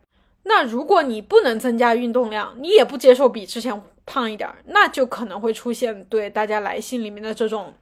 [0.48, 7.74] 那如果你不能增加运动量，你也不接受比之前胖一点，那就可能会出现对大家来信里面的这种，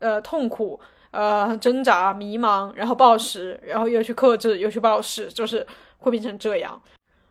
[0.00, 0.80] 呃，痛苦、
[1.12, 5.64] 呃，挣扎、迷茫，然后暴食，然后又去克制，又去暴食，就是
[5.98, 6.82] 会变成这样。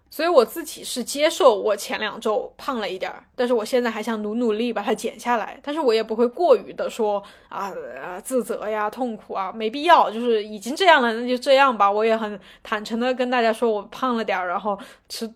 [0.09, 5.59] 所以我自己是接受我前两周胖了一点儿，但是我现在还想努努力把它减下来。
[5.61, 7.71] 但是我也不会过于的说啊
[8.23, 10.09] 自责呀、痛苦啊，没必要。
[10.09, 11.91] 就是已经这样了，那就这样吧。
[11.91, 14.79] 我也很坦诚的跟大家说我胖了点儿，然后
[15.09, 15.29] 吃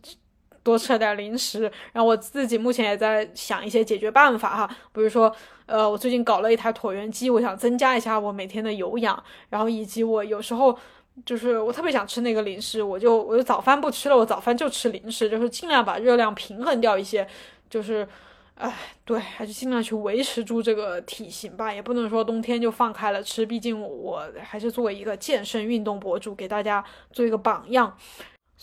[0.63, 1.61] 多吃了点零食。
[1.91, 5.32] 然后我自己目前也在想一些解决办法哈，比如说
[5.65, 10.78] 呃，我最近搞了一台椭圆机，我想增加一下我每天的有氧，然后以及我有时候。
[11.26, 17.28] 就是我特别想吃那个零食，我就我就早饭不吃了，我早饭就吃零食，就是尽量把热量平衡掉一些，
[17.69, 18.07] 就是，
[18.55, 27.95] 哎，对，还是尽量去维持住这个体型吧，也不能说冬天就放开了吃，毕竟我还是作为一个健身运动博主，给大家做一个榜样。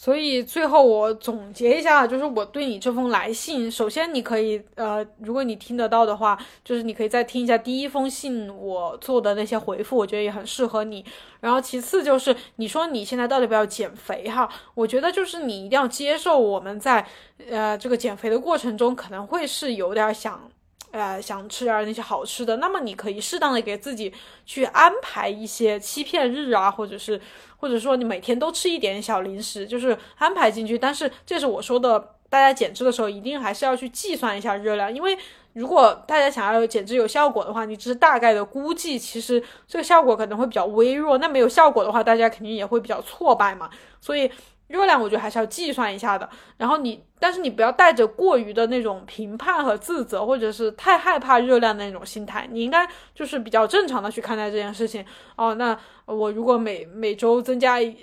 [0.00, 11.04] 所以最后我总结一下，就是我对你这封来信，首先你可以，呃，如果你听得到的话，就是你可以再听一下第一封信我做的那些回复，我觉得也很适合你。
[11.40, 14.48] 然后其次就是你说你现在到底不要减肥哈？
[14.74, 17.04] 我觉得就是你一定要接受我们在，
[17.50, 20.48] 呃，这个减肥的过程中可能会是有点想。
[20.90, 24.12] 呃，想吃点那些好吃的，那么你可以适当的给自己
[24.46, 27.20] 去安排一些欺骗日啊，或者是，
[27.58, 30.78] 或者说你每天都吃一点小零食，就是安排进去。
[30.78, 35.16] 但是这是我说的，大家减脂的时候一定还是要去计算一下热量，因为
[35.52, 41.18] 如果大家想要减脂有效果的话，你只是大概的估计，其实这个效果可能会比较微弱。
[41.18, 43.68] 那没有效果的话，大家肯定也会比较挫败嘛。
[44.00, 44.30] 所以
[44.68, 55.04] 热量我觉得还是要计算一下的，然后你，但是你不要带着过于的那种评判和自责，或者是太害怕热量的那种心态，你应该就是比较正常的去看待这件事情。
[55.36, 57.96] 哦，那我如果每每周增加一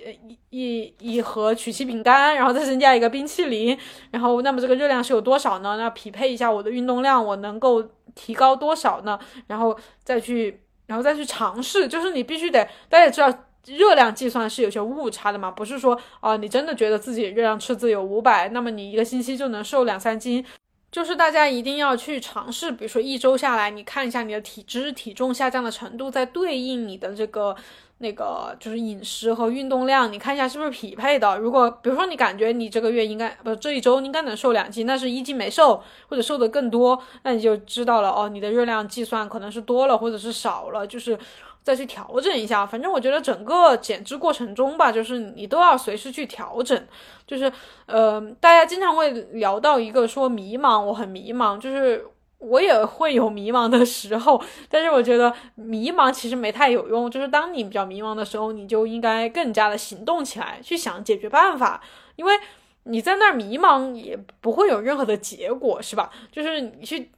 [0.50, 3.78] 一一盒曲奇饼干，然后再增加一个冰淇淋，
[4.10, 5.78] 然后那么这个热量是有多少呢？
[5.78, 7.84] 那匹配一下我的运动量，我能够
[8.16, 9.20] 提高多少呢？
[9.46, 13.45] 然后再去，然后再去尝试，就是你必须得，大家知道。
[13.68, 20.46] 热量计算是有些误差的嘛，不是说啊，你真的觉得自己热量赤字有五百，那么你一个星期就能瘦两三斤，
[20.92, 27.56] 就是大家一定要去尝试，比如说一周下来，你看一下你的体脂、体重下降的程度，在对应你的这个
[27.98, 31.38] 那个就是饮食和运动量，你看一下是不是匹配的。
[31.38, 41.18] 如果比如说你感觉你这个月应该不这一周应该能瘦两斤，但是一斤没瘦，或者瘦的更多，那你就知道了哦，你的热量计算可能是多了或者是少了，就是。
[41.66, 46.88] 再去调整一下，反正我觉得整个减脂过程中吧，就是你都要随时去调整。
[47.26, 47.52] 就是，
[47.88, 52.06] 呃，大家经常会聊到一个说迷茫，我很迷茫，就是
[52.38, 54.40] 我也会有迷茫的时候。
[54.70, 61.82] 但是我觉得迷茫其实没太有用，就是当你比较迷茫的时候，你就应该更加的行动起来，去想解决办法，
[62.16, 62.40] 因为
[62.84, 66.12] 你在那儿迷茫也不会有任何的结果，是吧？
[66.32, 67.10] 就是你去。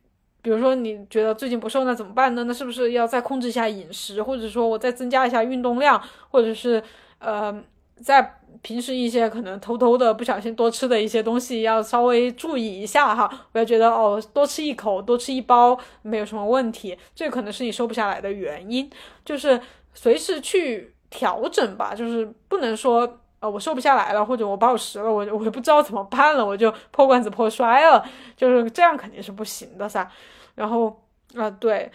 [0.47, 2.45] 比如说你觉得最近不瘦，那怎么办呢？
[2.45, 6.81] 那是不是要再控制一下饮食，或者说我再增加一下运动量，或者是
[7.19, 7.53] 呃，
[8.01, 13.29] 在平时一些可能偷偷的不小心多吃的一些东西要稍微注意一下哈。
[13.51, 18.89] 我要觉得哦，多吃一口，多吃一包没有什么问题，这可能是你瘦不下来的原因，
[19.25, 19.59] 就是
[19.93, 28.01] 随时去调整吧，就是不能说呃我瘦不下来了，或者我暴食了，我我也不知道怎么办了，我就破罐子破摔了，
[28.37, 30.09] 就是这样肯定是不行的噻。
[30.57, 31.03] 然后
[31.35, 31.89] 啊，对，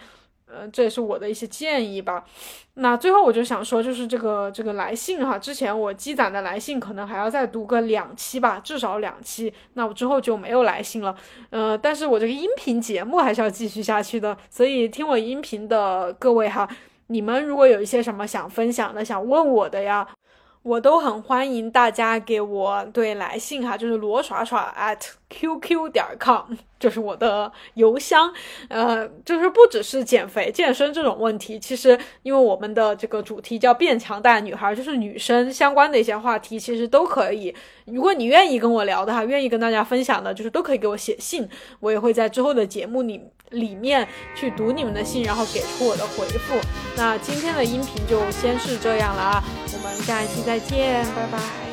[0.47, 2.25] 呃，这也是我的一些建议吧。
[2.73, 9.53] 那最后我就想说，就是这个这个来信哈，之前我积攒的来信可能还要再读个两期吧，至少两期。
[9.73, 11.15] 那我之后就没有来信了，
[11.51, 14.35] 呃，但是我这个音频节目还是要继续下去的。
[14.49, 16.67] 所以听我音频的各位哈，
[17.07, 20.07] 你们如果有一些什么想分享的、想问我的呀。
[20.63, 24.97] 我都很欢迎大家给我对来信哈，就是罗耍耍 at
[25.29, 28.33] qq 点 com， 就是我的邮箱。
[28.69, 37.53] 呃，就是不只是减肥健身这种问题，其实因为我们的这个主题叫变强大女孩，就是女生相关的一些话题，其实都可以。
[37.85, 41.45] 如果你愿意跟我聊的哈，愿意跟大家分享的，就是都可以给我写信，
[41.81, 43.21] 我也会在之后的节目里
[43.53, 46.59] 里面去读你们的信，然后给出我的回复。
[46.95, 49.43] 那今天的音频就先是这样了啊。
[49.73, 51.72] 我们下一期再见，拜拜。